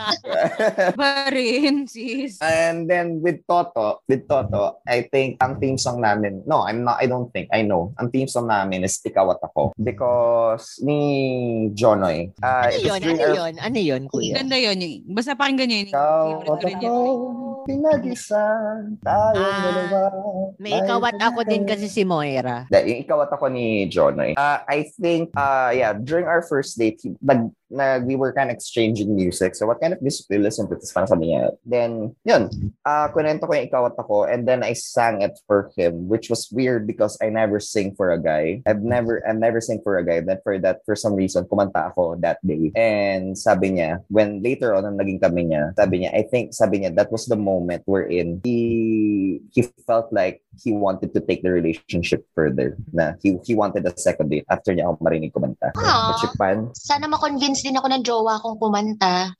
[0.98, 2.38] Pa rin, sis.
[2.40, 6.98] And then with Toto, with Toto, I think ang team song namin, no, I'm not,
[7.00, 9.72] I don't think, I know, ang team song namin is Ikaw at Ako.
[9.76, 13.02] Because ni Jonoy, uh, Ano it was yun?
[13.02, 13.54] Ano our- yun?
[13.60, 14.34] Ano yun, Kuya?
[14.40, 14.78] Ganda yun.
[15.10, 15.88] Basta pakinggan nyo yun.
[15.90, 16.92] Ikaw Favorite at ko rin ako,
[17.62, 17.68] yun.
[17.68, 18.44] pinag-isa,
[19.04, 20.00] tayong Ah, dalawa.
[20.56, 22.64] May ikaw at ako din kasi si Moira.
[22.70, 24.34] Yung ikaw at ako ni Jonoy.
[24.34, 28.54] Uh, I think, uh, yeah, during our first date, nag, nag, we were kind of
[28.54, 29.54] exchanging music.
[29.54, 30.74] So what kind of music do you listen to?
[30.74, 31.54] Tapos parang sabi niya.
[31.64, 32.50] Then, yun,
[32.84, 36.28] uh, kunento ko yung ikaw at ako and then I sang it for him, which
[36.28, 38.62] was weird because I never sing for a guy.
[38.66, 40.20] I've never, I've never sing for a guy.
[40.20, 42.74] Then for that, for some reason, kumanta ako that day.
[42.74, 46.94] And sabi niya, when later on, naging kami niya, sabi niya, I think, sabi niya,
[46.96, 52.26] that was the moment wherein he, he felt like he wanted to take the relationship
[52.34, 52.76] further.
[52.92, 55.70] Na he, he wanted a second date after niya ako marinig kumanta.
[55.76, 56.18] Aw.
[56.18, 56.74] Kachipan.
[56.74, 59.32] Sana makonvince din ako ng jowa kong kumanta.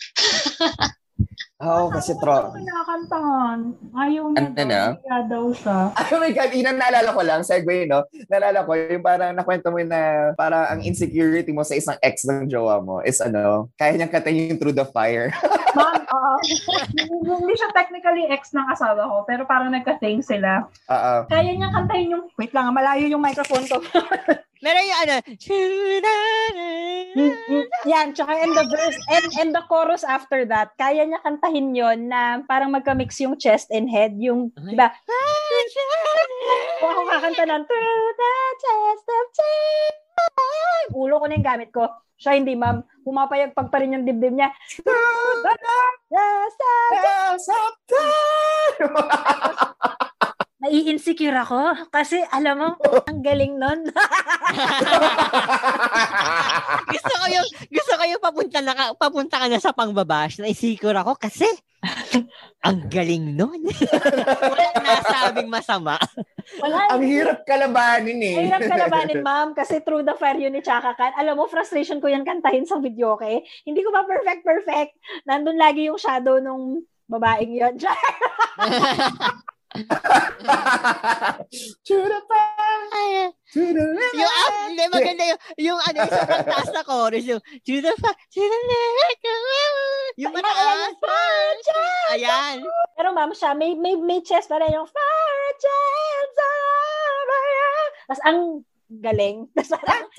[1.61, 2.57] Oo, oh, kasi Ano tro...
[2.57, 3.59] kinakantahan?
[3.93, 4.83] Ayaw niya Ano na?
[5.29, 5.93] Daw siya.
[6.17, 8.09] Oh my God, Ina, naalala ko lang, segue, no?
[8.33, 12.49] Naalala ko, yung parang nakwento mo na parang ang insecurity mo sa isang ex ng
[12.49, 15.29] jowa mo is ano, kaya niyang katayin through the fire.
[15.77, 16.33] Ma'am, oo.
[17.29, 20.65] hindi siya technically ex ng asawa ko, pero parang nagka-thing sila.
[20.89, 21.15] Oo.
[21.29, 22.25] Kaya niya kantahin yung...
[22.41, 23.85] Wait lang, malayo yung microphone ko.
[24.61, 25.15] Meron yung ano,
[27.89, 32.13] Yan, tsaka and the verse, and, and the chorus after that, kaya niya kantahin yon
[32.13, 34.93] na parang magka-mix yung chest and head, yung, di ba?
[36.77, 39.97] Kung ako kakanta ng through the chest of time,
[40.93, 41.89] ulo ko na yung gamit ko.
[42.21, 42.85] Siya hindi, ma'am.
[43.01, 44.53] Pumapayagpag pa rin yung dibdib niya.
[44.69, 45.57] Through the
[46.13, 46.61] chest
[47.49, 48.93] of time.
[50.61, 52.69] Nai-insecure ako kasi alam mo,
[53.09, 53.89] ang galing nun.
[56.93, 60.37] gusto ko yung, gusto ko yung papunta, na, ka- papunta ka na sa pangbabash.
[60.37, 61.49] Naisikor ako kasi
[62.69, 63.57] ang galing nun.
[64.45, 65.97] Walang nasabing masama.
[66.61, 66.93] Wala.
[66.93, 68.37] Ang hirap kalabanin eh.
[68.45, 71.17] Mahirap kalabanin, ma'am, kasi through the fire yun ni Chaka Khan.
[71.17, 73.41] Alam mo, frustration ko yan kantahin sa video, okay?
[73.65, 74.93] Hindi ko pa perfect, perfect.
[75.25, 77.81] Nandun lagi yung shadow nung babaeng yun.
[81.87, 84.15] To the fire, to the limit.
[84.19, 87.93] yung up, hindi, maganda yung, yung ano, yung sobrang taas na chorus, yung, to the
[88.03, 89.19] fa, to the limit,
[90.19, 90.95] yung mataas,
[92.19, 92.67] ayan.
[92.99, 96.39] Pero ma'am, siya, may, may, may chest pa rin yung fire chance
[98.11, 99.47] Tapos ang galing.
[99.55, 100.11] Tapos parang,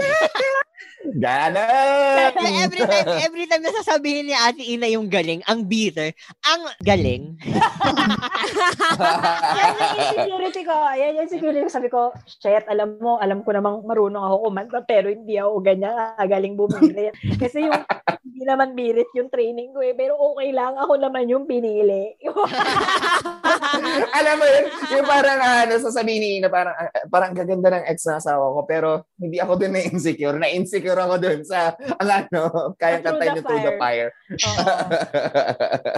[1.02, 2.30] Ganon!
[2.62, 6.14] every time, every time na sasabihin ni Ate Ina yung galing, ang bitter,
[6.46, 7.42] ang galing.
[9.58, 10.76] yan yung insecurity ko.
[10.94, 11.72] Yan yung insecurity ko.
[11.74, 15.94] Sabi ko, shit, alam mo, alam ko namang marunong ako kumanta, pero hindi ako ganyan.
[15.94, 17.10] Ah, galing bumili.
[17.42, 17.82] Kasi yung,
[18.22, 19.98] hindi naman birit yung training ko eh.
[19.98, 22.14] Pero okay lang, ako naman yung pinili.
[24.22, 24.66] alam mo yun,
[24.98, 28.60] yung parang ano, sasabihin ni Ina, parang, ah, parang gaganda ng ex na asawa ko,
[28.70, 30.38] pero hindi ako dun na-insecure.
[30.72, 34.16] Na-insecure ako dun sa, ang ano, kayang kantay niyo through the fire.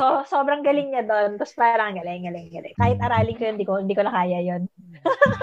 [0.02, 1.38] so, sobrang galing niya doon.
[1.38, 2.74] Tapos parang galing, galing, galing.
[2.74, 4.66] Kahit aralin ko yun, hindi ko, hindi ko na kaya yun.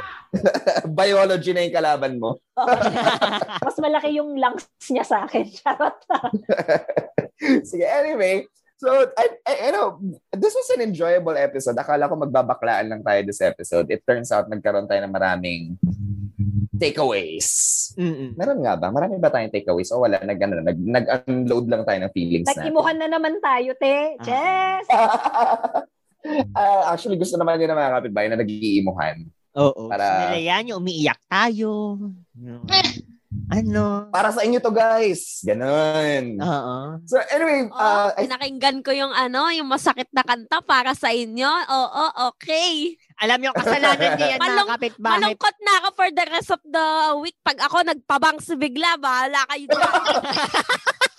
[0.99, 2.43] Biology na yung kalaban mo.
[3.66, 5.47] Mas malaki yung lungs niya sa akin.
[5.62, 5.95] Charot.
[7.62, 8.51] Sige, anyway,
[8.83, 10.03] so, I, I, you know,
[10.35, 11.78] this was an enjoyable episode.
[11.78, 13.95] Akala ko magbabaklaan lang tayo this episode.
[13.95, 15.78] It turns out, nagkaroon tayo ng maraming
[16.81, 17.49] takeaways.
[17.95, 18.33] Mm-mm.
[18.35, 18.89] Meron nga ba?
[18.89, 19.93] Marami ba tayong takeaways?
[19.93, 22.66] O wala, nag, ano, nag, nag-unload lang tayo ng feelings natin.
[22.66, 24.16] Nag-imuhan na naman tayo, te.
[24.24, 24.89] Jess!
[26.53, 29.24] Ah, actually, gusto naman yun ng mga kapitbahay na nag-iimuhan.
[29.57, 29.89] Oo.
[29.89, 30.37] Para- Para...
[30.37, 31.97] Nila yan, yung umiiyak tayo.
[33.49, 34.11] Ano?
[34.11, 35.43] Para sa inyo to, guys.
[35.43, 36.39] Ganon.
[36.39, 36.74] Oo.
[37.07, 41.14] So, anyway, Oh, uh, I pinakinggan ko yung ano, yung masakit na kanta para sa
[41.14, 41.47] inyo.
[41.47, 42.99] Oo, okay.
[43.20, 45.14] Alam yung kasalanan niya yan, Malung- mga kapitbahay.
[45.20, 46.87] Malungkot na ako for the rest of the
[47.20, 47.37] week.
[47.41, 49.93] Pag ako nagpabangs bigla, bahala kayo dyan.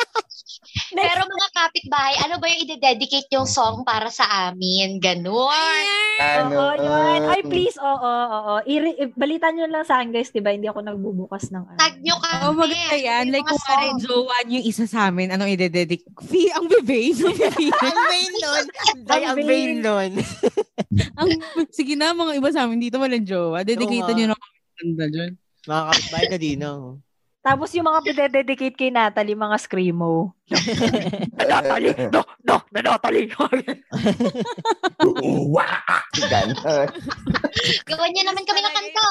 [0.91, 4.99] Pero mga kapitbahay, ano ba yung ide-dedicate yung song para sa amin?
[4.99, 5.85] Ganon.
[6.19, 7.21] ano, Oo, yun.
[7.31, 8.55] Ay, please, oo, oo.
[8.67, 10.51] I- i- balitan nyo lang sa akin, guys, di ba?
[10.51, 11.79] Hindi ako nagbubukas ng ano.
[11.79, 12.41] Tag nyo kami.
[12.43, 13.25] Oo, maganda yan.
[13.31, 16.03] Like, kung pare niyo yung isa sa amin, anong ide-dedic?
[16.27, 17.15] Fee, ang bebe.
[17.87, 18.65] ang vain nun.
[19.07, 20.11] Day, ang vain nun.
[21.19, 21.29] ang,
[21.71, 23.63] sige na, mga iba sa amin dito walang jowa.
[23.63, 24.57] Dedicated Oo nyo na kami.
[25.61, 26.99] Mga kapitbahay ka din, no?
[27.41, 30.37] Tapos yung mga pide-dedicate kay Natalie, mga screamo.
[31.41, 31.97] Natalie!
[32.13, 32.21] No!
[32.45, 32.61] No!
[32.69, 33.33] Na Natalie!
[37.89, 39.07] Gawan nyo naman kami ng kanta.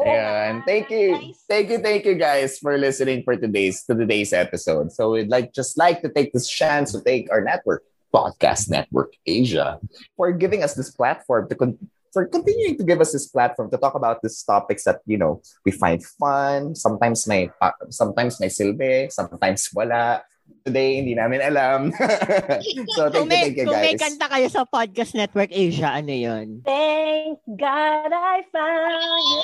[0.00, 0.64] Ayan.
[0.64, 1.36] Thank you.
[1.44, 4.88] Thank you, thank you guys for listening for today's to today's episode.
[4.88, 7.84] So we'd like just like to take this chance to thank our network,
[8.16, 9.76] Podcast Network Asia,
[10.16, 11.76] for giving us this platform to con-
[12.12, 15.40] for continuing to give us this platform to talk about these topics that you know
[15.64, 16.74] we find fun.
[16.74, 20.22] Sometimes may uh, sometimes may silbi, sometimes wala.
[20.64, 21.92] Today, hindi namin alam.
[22.96, 24.00] so, thank you, thank you, kung may guys.
[24.00, 26.64] kanta kayo sa Podcast Network Asia, ano yun?
[26.64, 29.40] Thank God I found you.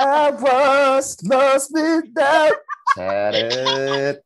[0.00, 2.56] I was lost without
[2.96, 4.23] Charot.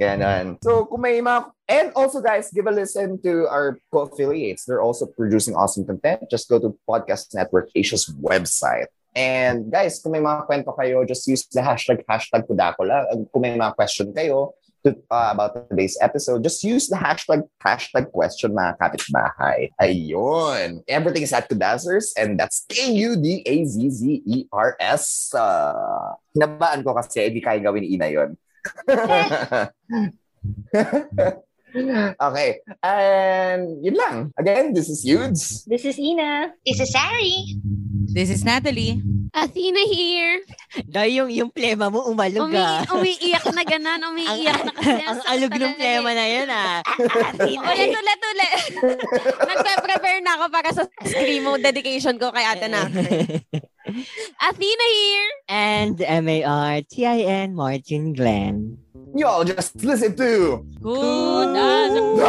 [0.00, 0.58] Ganon.
[0.62, 1.50] So, kung may mga...
[1.68, 4.64] And also, guys, give a listen to our co-affiliates.
[4.64, 6.30] They're also producing awesome content.
[6.30, 8.86] Just go to Podcast Network Asia's website.
[9.16, 13.08] And guys, kung may mga kwento kayo, just use the hashtag, hashtag Kudakula.
[13.08, 14.52] And Kung may mga question kayo
[14.84, 19.72] to, uh, about today's episode, just use the hashtag, hashtag question mga kapitbahay.
[19.80, 20.84] Ayun.
[20.84, 23.46] Everything is at Kudazzers and that's K-U-D-A-Z-Z-E-R-S.
[25.32, 28.36] Uh, hinabaan ko kasi, hindi kaya gawin ni Ina yun.
[32.20, 32.60] okay.
[32.82, 34.32] And yun lang.
[34.38, 35.64] Again, this is Yudes.
[35.66, 36.52] This is Ina.
[36.64, 37.58] This is Sari.
[38.16, 39.02] This is Natalie.
[39.36, 40.40] Athena here.
[40.88, 42.88] Dahil yung, yung plema mo, umalog Umi ah.
[42.88, 44.00] umiiyak na ganan.
[44.08, 45.02] Umiiyak na kasi.
[45.04, 46.80] Ang alog ng plema na yun ah.
[47.44, 48.60] Yan, ulit, ulit.
[49.44, 52.88] Nagpe-prepare na ako para sa screamo dedication ko kay Ate na.
[54.48, 55.30] Athena here.
[55.48, 58.78] And M-A-R-T-I-N, Martin Glenn.
[59.14, 62.20] You all just listen to Kudazzers.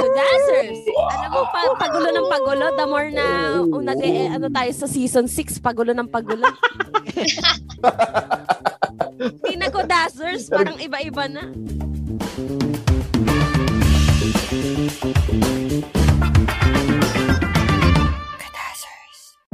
[0.00, 0.78] Kudazzers.
[0.94, 3.26] Alam mo, pa, pagulo ng pagulo, the more na
[3.60, 6.48] uh, nag eh, ano tayo sa season 6, pagulo ng pagulo.
[9.20, 11.50] Hindi na Kudazzers, parang iba-iba na.